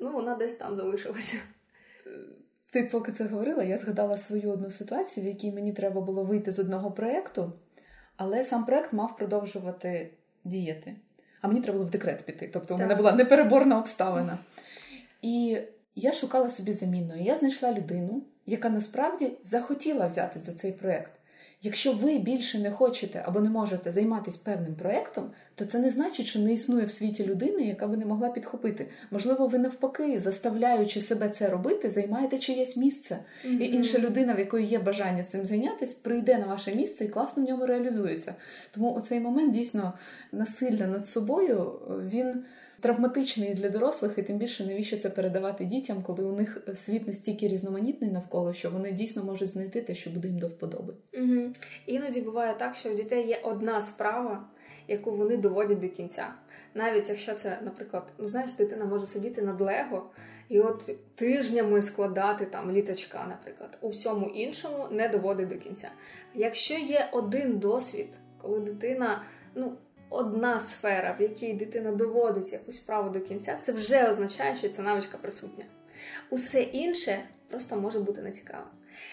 ну, 0.00 0.12
вона 0.12 0.34
десь 0.34 0.54
там 0.54 0.76
залишилася. 0.76 1.36
Ти 2.70 2.82
поки 2.82 3.12
це 3.12 3.24
говорила, 3.24 3.64
я 3.64 3.78
згадала 3.78 4.16
свою 4.16 4.50
одну 4.50 4.70
ситуацію, 4.70 5.24
в 5.24 5.28
якій 5.28 5.52
мені 5.52 5.72
треба 5.72 6.00
було 6.00 6.24
вийти 6.24 6.52
з 6.52 6.58
одного 6.58 6.90
проєкту, 6.90 7.52
але 8.16 8.44
сам 8.44 8.64
проєкт 8.64 8.92
мав 8.92 9.16
продовжувати 9.16 10.10
діяти. 10.44 10.96
А 11.40 11.48
мені 11.48 11.60
треба 11.60 11.78
було 11.78 11.88
в 11.88 11.90
декрет 11.90 12.26
піти. 12.26 12.50
Тобто 12.52 12.68
так. 12.68 12.76
у 12.76 12.80
мене 12.80 12.94
була 12.94 13.12
непереборна 13.12 13.78
обставина. 13.78 14.38
І 15.22 15.58
я 15.94 16.12
шукала 16.12 16.50
собі 16.50 16.72
замінну. 16.72 17.14
І 17.16 17.24
я 17.24 17.36
знайшла 17.36 17.72
людину, 17.72 18.22
яка 18.46 18.68
насправді 18.68 19.32
захотіла 19.42 20.06
взяти 20.06 20.38
за 20.38 20.52
цей 20.52 20.72
проєкт. 20.72 21.12
Якщо 21.64 21.92
ви 21.92 22.18
більше 22.18 22.58
не 22.58 22.70
хочете 22.70 23.22
або 23.26 23.40
не 23.40 23.50
можете 23.50 23.92
займатися 23.92 24.38
певним 24.44 24.74
проєктом, 24.74 25.30
то 25.54 25.64
це 25.64 25.78
не 25.78 25.90
значить, 25.90 26.26
що 26.26 26.38
не 26.38 26.52
існує 26.52 26.86
в 26.86 26.92
світі 26.92 27.26
людини, 27.26 27.62
яка 27.62 27.86
би 27.86 27.96
не 27.96 28.06
могла 28.06 28.28
підхопити. 28.28 28.86
Можливо, 29.10 29.46
ви 29.46 29.58
навпаки, 29.58 30.20
заставляючи 30.20 31.00
себе 31.00 31.28
це 31.28 31.48
робити, 31.48 31.90
займаєте 31.90 32.38
чиєсь 32.38 32.76
місце. 32.76 33.18
Mm-hmm. 33.46 33.58
І 33.58 33.74
інша 33.74 33.98
людина, 33.98 34.34
в 34.34 34.38
якої 34.38 34.66
є 34.66 34.78
бажання 34.78 35.24
цим 35.24 35.46
зайнятися, 35.46 35.96
прийде 36.02 36.38
на 36.38 36.46
ваше 36.46 36.74
місце 36.74 37.04
і 37.04 37.08
класно 37.08 37.42
в 37.42 37.48
ньому 37.48 37.66
реалізується. 37.66 38.34
Тому 38.70 38.92
у 38.92 39.00
цей 39.00 39.20
момент 39.20 39.54
дійсно 39.54 39.92
насилля 40.32 40.86
над 40.86 41.06
собою 41.06 41.72
він 42.10 42.44
травматичний 42.84 43.54
для 43.54 43.68
дорослих, 43.68 44.18
і 44.18 44.22
тим 44.22 44.38
більше 44.38 44.66
навіщо 44.66 44.96
це 44.96 45.10
передавати 45.10 45.64
дітям, 45.64 46.02
коли 46.02 46.24
у 46.24 46.32
них 46.32 46.58
світ 46.74 47.06
настільки 47.06 47.48
різноманітний 47.48 48.10
навколо, 48.10 48.52
що 48.52 48.70
вони 48.70 48.92
дійсно 48.92 49.24
можуть 49.24 49.50
знайти 49.50 49.82
те, 49.82 49.94
що 49.94 50.10
буде 50.10 50.28
їм 50.28 50.38
до 50.38 50.48
вподоби. 50.48 50.94
Угу. 51.14 51.52
Іноді 51.86 52.20
буває 52.20 52.54
так, 52.58 52.74
що 52.74 52.90
у 52.90 52.94
дітей 52.94 53.28
є 53.28 53.40
одна 53.42 53.80
справа, 53.80 54.48
яку 54.88 55.12
вони 55.12 55.36
доводять 55.36 55.80
до 55.80 55.88
кінця. 55.88 56.34
Навіть 56.74 57.08
якщо 57.08 57.34
це, 57.34 57.58
наприклад, 57.64 58.12
ну 58.18 58.28
знаєш, 58.28 58.52
дитина 58.52 58.84
може 58.84 59.06
сидіти 59.06 59.42
над 59.42 59.60
Лего 59.60 60.10
і 60.48 60.60
от 60.60 60.90
тижнями 61.14 61.82
складати 61.82 62.46
там 62.46 62.70
літачка, 62.70 63.26
наприклад, 63.28 63.78
у 63.80 63.88
всьому 63.88 64.26
іншому 64.26 64.88
не 64.90 65.08
доводить 65.08 65.48
до 65.48 65.56
кінця. 65.56 65.90
Якщо 66.34 66.74
є 66.74 67.08
один 67.12 67.58
досвід, 67.58 68.18
коли 68.38 68.60
дитина, 68.60 69.22
ну 69.54 69.72
одна 70.14 70.60
сфера, 70.60 71.16
в 71.18 71.22
якій 71.22 71.52
дитина 71.52 71.92
доводить 71.92 72.52
якусь 72.52 72.76
справу 72.76 73.10
до 73.10 73.20
кінця, 73.20 73.58
це 73.60 73.72
вже 73.72 74.08
означає, 74.10 74.56
що 74.56 74.68
ця 74.68 74.82
навичка 74.82 75.18
присутня. 75.18 75.64
Усе 76.30 76.62
інше 76.62 77.18
просто 77.48 77.76
може 77.76 78.00
бути 78.00 78.22
нецікавим. 78.22 78.66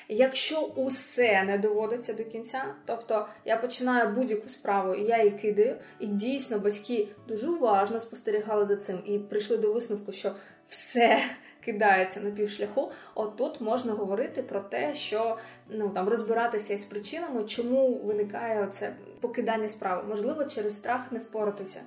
Якщо 0.08 0.62
усе 0.62 1.44
не 1.44 1.58
доводиться 1.58 2.14
до 2.14 2.24
кінця, 2.24 2.64
тобто 2.86 3.28
я 3.46 3.58
починаю 3.58 4.16
будь-яку 4.16 4.50
справу, 4.50 4.94
і 4.94 5.04
я 5.04 5.24
її 5.24 5.32
кидаю, 5.32 5.76
і 6.00 6.08
дійсно 6.08 6.60
батьки 6.60 7.08
дуже 7.28 7.50
уважно 7.50 8.00
спостерігали 8.00 8.66
за 8.66 8.76
цим 8.76 9.00
і 9.06 9.20
прийшли 9.20 9.58
до 9.58 9.74
висновку, 9.74 10.12
що 10.12 10.32
все 10.68 11.20
кидається 11.66 12.20
на 12.20 12.32
півшляху, 12.32 12.92
отут 13.16 13.62
можна 13.62 13.94
говорити 13.94 14.44
про 14.44 14.60
те, 14.60 14.96
що 14.96 15.38
ну 15.70 15.90
там 15.90 16.10
розбиратися 16.10 16.74
із 16.74 16.84
причинами, 16.84 17.44
чому 17.44 17.98
виникає 17.98 18.68
це 18.68 18.96
покидання 19.20 19.70
справи. 19.70 20.04
Можливо, 20.10 20.46
через 20.46 20.76
страх 20.76 21.12
не 21.12 21.20
впоратися. 21.20 21.80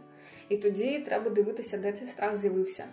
І 0.48 0.56
тоді 0.56 0.98
треба 0.98 1.30
дивитися, 1.30 1.78
де 1.78 1.92
цей 1.92 2.06
страх 2.06 2.36
з'явився. 2.36 2.84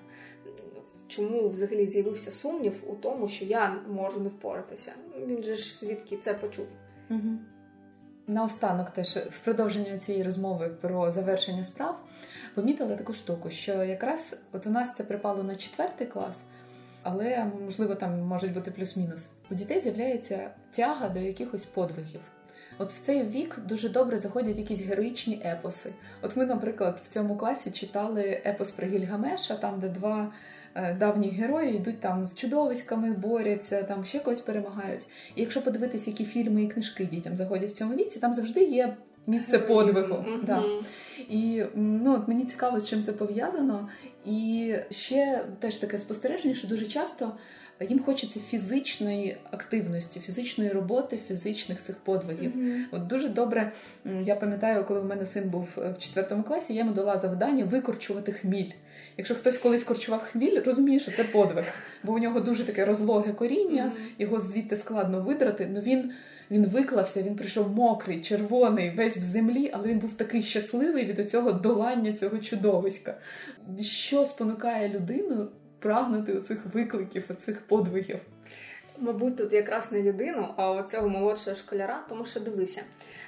Чому 1.07 1.49
взагалі 1.49 1.85
з'явився 1.85 2.31
сумнів 2.31 2.83
у 2.87 2.95
тому, 2.95 3.27
що 3.27 3.45
я 3.45 3.75
можу 3.89 4.19
не 4.19 4.29
впоратися? 4.29 4.91
Він 5.27 5.43
же 5.43 5.55
ж 5.55 5.79
звідки 5.79 6.17
це 6.17 6.33
почув. 6.33 6.67
Угу. 7.09 7.37
Наостанок 8.27 8.89
теж 8.89 9.17
в 9.17 9.39
продовженні 9.43 9.97
цієї 9.97 10.23
розмови 10.23 10.69
про 10.81 11.11
завершення 11.11 11.63
справ 11.63 12.03
помітила 12.55 12.95
таку 12.95 13.13
штуку, 13.13 13.49
що 13.49 13.83
якраз 13.83 14.37
от 14.51 14.67
у 14.67 14.69
нас 14.69 14.95
це 14.95 15.03
припало 15.03 15.43
на 15.43 15.55
четвертий 15.55 16.07
клас, 16.07 16.43
але 17.03 17.45
можливо 17.63 17.95
там 17.95 18.19
можуть 18.21 18.53
бути 18.53 18.71
плюс-мінус. 18.71 19.29
У 19.51 19.55
дітей 19.55 19.79
з'являється 19.79 20.49
тяга 20.71 21.09
до 21.09 21.19
якихось 21.19 21.65
подвигів. 21.65 22.21
От 22.77 22.93
в 22.93 22.99
цей 22.99 23.23
вік 23.23 23.59
дуже 23.67 23.89
добре 23.89 24.17
заходять 24.17 24.57
якісь 24.57 24.81
героїчні 24.81 25.41
епоси. 25.45 25.93
От 26.21 26.37
ми, 26.37 26.45
наприклад, 26.45 27.01
в 27.03 27.07
цьому 27.07 27.35
класі 27.35 27.71
читали 27.71 28.41
епос 28.45 28.71
про 28.71 28.87
Гільгамеша, 28.87 29.55
там 29.55 29.79
де 29.79 29.89
два 29.89 30.31
е, 30.75 30.93
давні 30.93 31.29
герої 31.29 31.75
йдуть 31.75 31.99
там 31.99 32.25
з 32.25 32.35
чудовиськами, 32.35 33.11
борються, 33.11 33.83
там 33.83 34.05
ще 34.05 34.19
когось 34.19 34.41
перемагають. 34.41 35.05
І 35.35 35.41
якщо 35.41 35.63
подивитися, 35.63 36.09
які 36.09 36.25
фільми 36.25 36.63
і 36.63 36.67
книжки 36.67 37.05
дітям 37.05 37.37
заходять 37.37 37.69
в 37.69 37.75
цьому 37.75 37.95
віці, 37.95 38.19
там 38.19 38.33
завжди 38.33 38.63
є 38.63 38.97
місце 39.27 39.59
подвигу. 39.59 40.15
Mm-hmm. 40.15 40.45
Да. 40.45 40.63
І 41.29 41.65
ну, 41.75 42.15
от 42.15 42.27
мені 42.27 42.45
цікаво, 42.45 42.79
з 42.79 42.89
чим 42.89 43.03
це 43.03 43.13
пов'язано. 43.13 43.89
І 44.25 44.75
ще 44.91 45.45
теж 45.59 45.77
таке 45.77 45.97
спостереження, 45.99 46.55
що 46.55 46.67
дуже 46.67 46.85
часто 46.85 47.31
їм 47.83 48.03
хочеться 48.03 48.39
фізичної 48.49 49.37
активності, 49.51 50.19
фізичної 50.19 50.69
роботи, 50.69 51.19
фізичних 51.27 51.83
цих 51.83 51.95
подвигів. 51.95 52.51
Mm-hmm. 52.51 52.83
От 52.91 53.07
дуже 53.07 53.29
добре, 53.29 53.71
я 54.25 54.35
пам'ятаю, 54.35 54.85
коли 54.87 54.99
в 54.99 55.05
мене 55.05 55.25
син 55.25 55.49
був 55.49 55.67
в 55.75 55.97
четвертому 55.97 56.43
класі, 56.43 56.73
я 56.73 56.79
йому 56.79 56.91
дала 56.91 57.17
завдання 57.17 57.63
викорчувати 57.63 58.31
хміль. 58.31 58.71
Якщо 59.17 59.35
хтось 59.35 59.57
колись 59.57 59.83
корчував 59.83 60.21
хміль, 60.21 60.61
розуміє, 60.65 60.99
що 60.99 61.11
це 61.11 61.23
подвиг, 61.23 61.65
бо 62.03 62.13
у 62.13 62.19
нього 62.19 62.39
дуже 62.39 62.63
таке 62.63 62.85
розлоге 62.85 63.33
коріння, 63.33 63.83
mm-hmm. 63.83 64.21
його 64.21 64.39
звідти 64.39 64.75
складно 64.75 65.21
видрати. 65.21 65.69
Ну 65.73 65.79
він 65.79 66.11
він 66.51 66.65
виклався, 66.65 67.21
він 67.21 67.35
прийшов 67.35 67.75
мокрий, 67.75 68.21
червоний, 68.21 68.91
весь 68.91 69.17
в 69.17 69.21
землі, 69.23 69.71
але 69.73 69.87
він 69.87 69.99
був 69.99 70.13
такий 70.13 70.43
щасливий 70.43 71.05
від 71.05 71.31
цього 71.31 71.51
долання 71.51 72.13
цього 72.13 72.37
чудовиська. 72.37 73.17
Що 73.81 74.25
спонукає 74.25 74.89
людину 74.89 75.47
прагнути 75.81 76.33
оцих 76.33 76.57
викликів, 76.73 77.23
оцих 77.29 77.61
подвигів? 77.61 78.19
Мабуть, 78.97 79.37
тут 79.37 79.53
якраз 79.53 79.91
не 79.91 80.01
людину, 80.01 80.47
а 80.57 80.71
оцього 80.71 81.09
молодшого 81.09 81.55
школяра, 81.55 82.05
тому 82.09 82.25
що 82.25 82.39
дивися. 82.39 82.81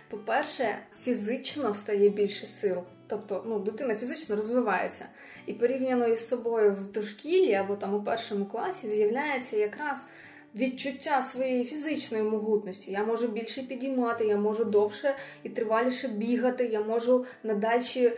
По-перше, 0.10 0.78
фізично 1.04 1.74
стає 1.74 2.10
більше 2.10 2.48
сил. 2.48 2.84
Тобто 3.08 3.44
ну, 3.48 3.60
дитина 3.60 3.96
фізично 3.96 4.36
розвивається. 4.36 5.06
І 5.46 5.54
порівняно 5.54 6.08
із 6.08 6.28
собою 6.28 6.74
в 6.74 6.92
дошкіллі 6.92 7.54
або 7.54 7.76
там 7.76 7.94
у 7.94 8.04
першому 8.04 8.46
класі 8.46 8.90
з'являється 8.90 9.58
якраз 9.58 10.08
відчуття 10.56 11.22
своєї 11.22 11.66
фізичної 11.66 12.24
могутності. 12.24 12.92
Я 12.92 13.04
можу 13.04 13.28
більше 13.28 13.62
підіймати, 13.62 14.26
я 14.26 14.38
можу 14.38 14.66
довше 14.66 15.16
і 15.44 15.50
триваліше 15.50 16.08
бігати, 16.08 16.66
я 16.66 16.82
можу 16.82 17.26
на 17.44 17.54
дальші 17.54 18.06
е, 18.06 18.16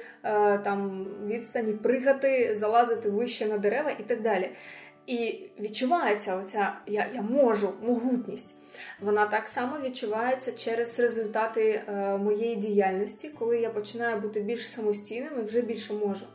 там 0.58 1.08
відстані 1.28 1.74
пригати, 1.74 2.56
залазити 2.56 3.10
вище 3.10 3.46
на 3.46 3.58
дерева 3.58 3.92
і 4.00 4.04
так 4.04 4.22
далі. 4.22 4.50
І 5.08 5.50
відчувається 5.60 6.38
оця 6.38 6.74
я, 6.88 7.08
я 7.16 7.22
можу 7.22 7.74
могутність. 7.82 8.56
Вона 9.00 9.26
так 9.26 9.48
само 9.48 9.80
відчувається 9.80 10.52
через 10.52 11.00
результати 11.00 11.84
е, 11.88 12.18
моєї 12.18 12.56
діяльності, 12.56 13.30
коли 13.30 13.60
я 13.60 13.70
починаю 13.70 14.22
бути 14.22 14.40
більш 14.40 14.70
самостійним 14.70 15.40
і 15.40 15.44
вже 15.44 15.62
більше 15.62 15.94
можу. 15.94 16.26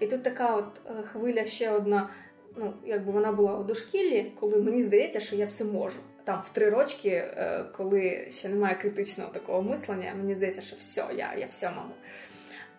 І 0.00 0.06
тут 0.06 0.22
така 0.22 0.56
от 0.56 0.66
е, 0.86 1.02
хвиля 1.02 1.44
ще 1.44 1.70
одна 1.70 2.08
ну, 2.56 2.72
якби 2.86 3.12
вона 3.12 3.32
була 3.32 3.58
у 3.58 3.64
дошкіллі, 3.64 4.32
коли 4.40 4.56
мені 4.56 4.82
здається, 4.82 5.20
що 5.20 5.36
я 5.36 5.46
все 5.46 5.64
можу. 5.64 5.98
Там 6.24 6.42
в 6.44 6.48
три 6.48 6.70
рочки, 6.70 7.08
е, 7.08 7.64
коли 7.76 8.26
ще 8.30 8.48
немає 8.48 8.74
критичного 8.74 9.30
такого 9.30 9.62
мислення, 9.62 10.12
мені 10.18 10.34
здається, 10.34 10.62
що 10.62 10.76
все, 10.78 11.04
я 11.16 11.34
я 11.38 11.46
все 11.50 11.68
можу. 11.68 11.94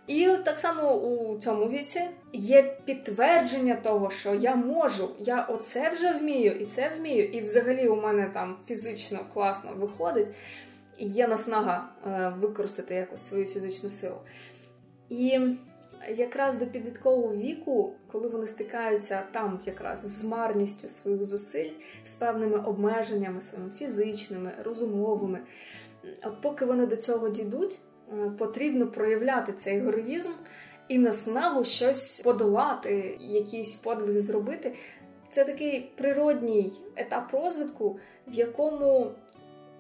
І 0.08 0.38
так 0.46 0.60
само 0.60 0.94
у 0.94 1.40
цьому 1.40 1.70
віці 1.70 2.02
є 2.34 2.78
підтвердження 2.86 3.76
того, 3.76 4.10
що 4.10 4.36
я 4.36 4.56
можу, 4.56 5.10
я 5.20 5.44
оце 5.44 5.90
вже 5.90 6.12
вмію, 6.12 6.52
і 6.52 6.66
це 6.66 6.92
вмію, 6.98 7.24
і 7.24 7.42
взагалі 7.42 7.88
у 7.88 7.96
мене 7.96 8.30
там 8.34 8.56
фізично 8.68 9.20
класно 9.34 9.72
виходить, 9.78 10.32
і 10.98 11.08
є 11.08 11.28
наснага 11.28 11.90
е, 12.08 12.34
використати 12.40 12.96
якось 12.96 13.28
свою 13.28 13.46
фізичну 13.46 13.90
силу. 13.90 14.18
І 15.10 15.40
якраз 16.16 16.56
до 16.56 16.68
підліткового 16.68 17.36
віку, 17.36 17.94
коли 18.12 18.28
вони 18.28 18.48
стикаються 18.48 19.24
там 19.32 19.60
якраз 19.66 20.20
з 20.20 20.24
марністю 20.24 20.90
своїх 20.90 21.24
зусиль, 21.24 21.72
з 22.04 22.14
певними 22.14 22.58
обмеженнями 22.58 23.42
своїми 23.42 23.72
фізичними, 23.72 24.52
розумовими, 24.64 25.40
от 26.24 26.42
поки 26.42 26.66
вони 26.66 26.86
до 26.86 26.96
цього 26.96 27.30
дійдуть, 27.30 27.80
е, 28.14 28.32
потрібно 28.38 28.88
проявляти 28.88 29.54
цей 29.54 29.80
героїзм 29.80 30.32
і 30.88 30.98
наснагу 30.98 31.64
щось 31.64 32.20
подолати, 32.20 33.18
якісь 33.20 33.76
подвиги 33.76 34.22
зробити. 34.22 34.76
Це 35.30 35.46
такий 35.46 35.92
природній 35.98 36.72
етап 36.96 37.34
розвитку, 37.34 38.00
в 38.28 38.34
якому 38.34 39.12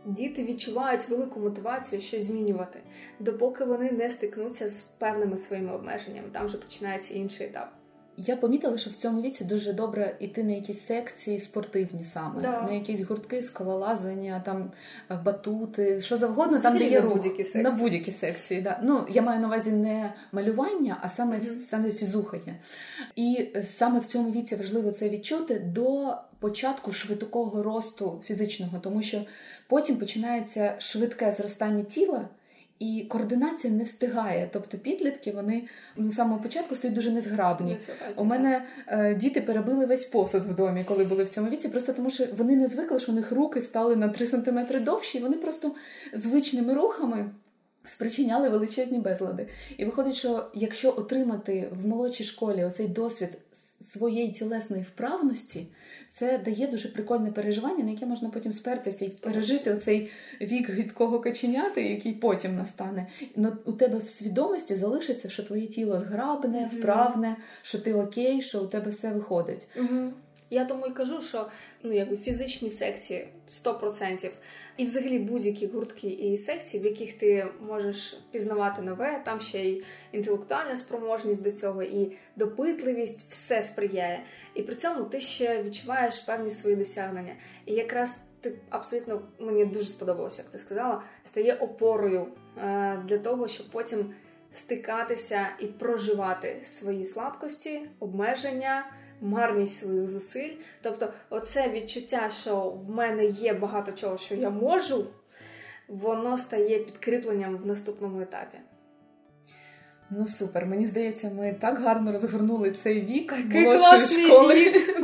діти 0.05 0.43
відчувають 0.43 1.09
велику 1.09 1.39
мотивацію 1.39 2.01
щось 2.01 2.23
змінювати, 2.23 2.79
допоки 3.19 3.65
вони 3.65 3.91
не 3.91 4.09
стикнуться 4.09 4.69
з 4.69 4.83
певними 4.83 5.37
своїми 5.37 5.75
обмеженнями. 5.75 6.27
Там 6.31 6.45
вже 6.45 6.57
починається 6.57 7.13
інший 7.13 7.47
етап. 7.47 7.73
Я 8.17 8.35
помітила, 8.35 8.77
що 8.77 8.89
в 8.89 8.93
цьому 8.93 9.21
віці 9.21 9.43
дуже 9.43 9.73
добре 9.73 10.15
йти 10.19 10.43
на 10.43 10.51
якісь 10.51 10.85
секції 10.85 11.39
спортивні 11.39 12.03
саме, 12.03 12.41
да. 12.41 12.61
на 12.61 12.71
якісь 12.71 13.01
гуртки, 13.01 13.41
скалолазання, 13.41 14.41
там 14.45 14.71
е, 15.11 15.19
батути, 15.25 16.01
що 16.01 16.17
завгодно, 16.17 16.59
там 16.59 16.77
де 16.77 16.89
є 16.89 17.01
будь-які 17.01 17.43
секції. 17.43 17.63
На 17.63 17.71
будь-які 17.71 18.11
секції. 18.11 18.61
Да. 18.61 18.79
Ну, 18.83 19.05
Я 19.09 19.21
маю 19.21 19.39
на 19.41 19.47
увазі 19.47 19.71
не 19.71 20.13
малювання, 20.31 20.97
а 21.01 21.09
саме 21.09 21.35
mm-hmm. 21.35 21.69
саме 21.69 21.91
фізуха 21.91 22.37
є. 22.37 22.55
І 23.15 23.47
саме 23.77 23.99
в 23.99 24.05
цьому 24.05 24.31
віці 24.31 24.55
важливо 24.55 24.91
це 24.91 25.09
відчути 25.09 25.59
до 25.59 26.15
початку 26.39 26.91
швидкого 26.91 27.63
росту 27.63 28.23
фізичного, 28.25 28.79
тому 28.79 29.01
що 29.01 29.21
потім 29.67 29.95
починається 29.95 30.75
швидке 30.79 31.31
зростання 31.31 31.83
тіла. 31.83 32.29
І 32.79 33.05
координація 33.09 33.73
не 33.73 33.83
встигає. 33.83 34.49
Тобто 34.53 34.77
підлітки 34.77 35.31
вони 35.31 35.63
на 35.97 36.11
самого 36.11 36.41
початку 36.41 36.75
стають 36.75 36.95
дуже 36.95 37.11
незграбні. 37.11 37.77
У 38.15 38.23
мене 38.23 38.61
е, 38.87 39.15
діти 39.15 39.41
перебили 39.41 39.85
весь 39.85 40.05
посуд 40.05 40.43
в 40.43 40.55
домі, 40.55 40.83
коли 40.83 41.03
були 41.03 41.23
в 41.23 41.29
цьому 41.29 41.49
віці, 41.49 41.67
просто 41.67 41.93
тому 41.93 42.09
що 42.09 42.25
вони 42.37 42.55
не 42.55 42.67
звикли, 42.67 42.99
що 42.99 43.11
у 43.11 43.15
них 43.15 43.31
руки 43.31 43.61
стали 43.61 43.95
на 43.95 44.09
3 44.09 44.25
см 44.25 44.59
довші, 44.81 45.17
і 45.17 45.21
вони 45.21 45.37
просто 45.37 45.75
звичними 46.13 46.73
рухами 46.73 47.29
спричиняли 47.85 48.49
величезні 48.49 48.99
безлади. 48.99 49.47
І 49.77 49.85
виходить, 49.85 50.15
що 50.15 50.45
якщо 50.53 50.89
отримати 50.89 51.69
в 51.81 51.87
молодшій 51.87 52.23
школі 52.23 52.63
оцей 52.63 52.87
досвід 52.87 53.29
своєї 53.81 54.31
тілесної 54.31 54.83
вправності, 54.83 55.67
це 56.09 56.37
дає 56.37 56.67
дуже 56.67 56.89
прикольне 56.89 57.31
переживання, 57.31 57.83
на 57.83 57.91
яке 57.91 58.05
можна 58.05 58.29
потім 58.29 58.53
спертися 58.53 59.05
і 59.05 59.09
пережити 59.09 59.73
оцей 59.73 60.09
вік 60.41 60.69
гидкого 60.69 61.19
каченяти, 61.19 61.83
який 61.83 62.13
потім 62.13 62.55
настане. 62.55 63.07
Но 63.35 63.57
у 63.65 63.71
тебе 63.71 63.97
в 63.97 64.09
свідомості 64.09 64.75
залишиться, 64.75 65.29
що 65.29 65.43
твоє 65.43 65.67
тіло 65.67 65.99
зграбне, 65.99 66.69
вправне, 66.73 67.35
що 67.61 67.79
ти 67.79 67.93
окей, 67.93 68.41
що 68.41 68.61
у 68.61 68.67
тебе 68.67 68.91
все 68.91 69.11
виходить. 69.11 69.67
Я 70.49 70.65
тому 70.65 70.87
і 70.87 70.91
кажу, 70.91 71.21
що 71.21 71.47
ну 71.83 71.93
якби 71.93 72.17
фізичні 72.17 72.71
секції 72.71 73.27
100%, 73.49 74.31
і 74.77 74.85
взагалі 74.85 75.19
будь-які 75.19 75.67
гуртки 75.67 76.07
і 76.07 76.37
секції, 76.37 76.83
в 76.83 76.85
яких 76.85 77.13
ти 77.13 77.47
можеш 77.61 78.19
пізнавати 78.31 78.81
нове, 78.81 79.21
там 79.25 79.41
ще 79.41 79.59
й 79.59 79.83
інтелектуальна 80.11 80.77
спроможність 80.77 81.43
до 81.43 81.51
цього, 81.51 81.83
і 81.83 82.17
допитливість 82.35 83.29
все 83.29 83.63
сприяє. 83.63 84.23
І 84.55 84.63
при 84.63 84.75
цьому 84.75 85.03
ти 85.03 85.19
ще 85.19 85.63
відчуваєш 85.63 86.19
певні 86.19 86.51
свої 86.51 86.75
досягнення. 86.75 87.33
І 87.65 87.73
якраз 87.73 88.19
ти 88.41 88.55
абсолютно 88.69 89.21
мені 89.39 89.65
дуже 89.65 89.85
сподобалося, 89.85 90.41
як 90.41 90.51
ти 90.51 90.57
сказала, 90.57 91.03
стає 91.23 91.53
опорою 91.53 92.27
е, 92.57 93.03
для 93.07 93.17
того, 93.17 93.47
щоб 93.47 93.69
потім 93.71 94.13
стикатися 94.51 95.47
і 95.59 95.67
проживати 95.67 96.61
свої 96.63 97.05
слабкості, 97.05 97.81
обмеження 97.99 98.85
марність 99.21 99.77
своїх 99.77 100.07
зусиль. 100.07 100.53
Тобто, 100.81 101.13
оце 101.29 101.69
відчуття, 101.69 102.29
що 102.29 102.69
в 102.69 102.89
мене 102.89 103.25
є 103.25 103.53
багато 103.53 103.91
чого, 103.91 104.17
що 104.17 104.35
я 104.35 104.49
можу, 104.49 105.05
воно 105.87 106.37
стає 106.37 106.79
підкріпленням 106.79 107.57
в 107.57 107.65
наступному 107.65 108.21
етапі. 108.21 108.57
Ну 110.17 110.27
супер, 110.27 110.65
мені 110.65 110.85
здається, 110.85 111.31
ми 111.37 111.55
так 111.59 111.79
гарно 111.79 112.11
розгорнули 112.11 112.71
цей 112.71 113.01
вік 113.01 113.33
молодшої 113.53 114.07
школи. 114.07 114.55
Вік, 114.55 114.97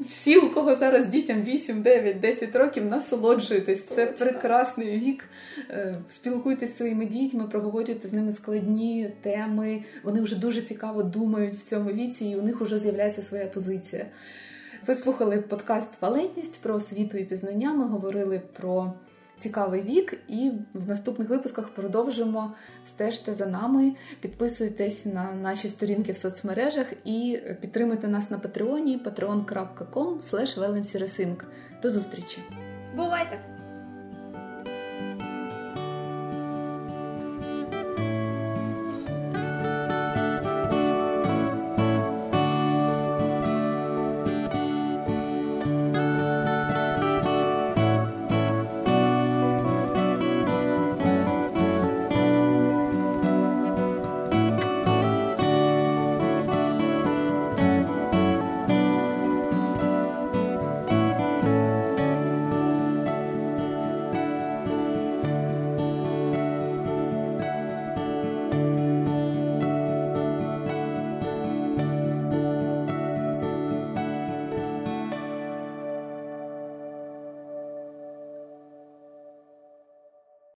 Всі, 0.08 0.36
у 0.36 0.50
кого 0.50 0.74
зараз 0.74 1.06
дітям 1.06 1.42
8, 1.42 1.82
9, 1.82 2.20
10 2.20 2.56
років, 2.56 2.84
насолоджуйтесь. 2.84 3.84
Це 3.84 4.06
прекрасний 4.06 4.98
вік. 4.98 5.24
Е, 5.70 5.94
спілкуйтесь 6.08 6.70
зі 6.70 6.76
своїми 6.76 7.06
дітьми, 7.06 7.44
проговорюйте 7.50 8.08
з 8.08 8.12
ними 8.12 8.32
складні 8.32 9.10
теми. 9.22 9.82
Вони 10.02 10.20
вже 10.20 10.38
дуже 10.38 10.62
цікаво 10.62 11.02
думають 11.02 11.54
в 11.54 11.62
цьому 11.62 11.90
віці, 11.90 12.26
і 12.26 12.36
у 12.36 12.42
них 12.42 12.60
вже 12.60 12.78
з'являється 12.78 13.22
своя 13.22 13.46
позиція. 13.46 14.06
Ви 14.86 14.94
слухали 14.94 15.38
подкаст 15.38 15.88
Валентність 16.00 16.60
про 16.62 16.74
освіту 16.74 17.18
і 17.18 17.24
пізнання. 17.24 17.72
Ми 17.72 17.84
говорили 17.84 18.42
про 18.52 18.92
цікавий 19.38 19.82
вік, 19.82 20.18
і 20.28 20.52
в 20.74 20.88
наступних 20.88 21.28
випусках 21.28 21.68
продовжимо 21.68 22.54
стежте 22.86 23.34
за 23.34 23.46
нами. 23.46 23.94
Підписуйтесь 24.20 25.06
на 25.06 25.32
наші 25.32 25.68
сторінки 25.68 26.12
в 26.12 26.16
соцмережах 26.16 26.92
і 27.04 27.40
підтримуйте 27.60 28.08
нас 28.08 28.30
на 28.30 28.38
патреоні 28.38 29.00
patreon.com 29.04 31.42
До 31.82 31.90
зустрічі! 31.90 32.38
Бувайте! 32.96 33.38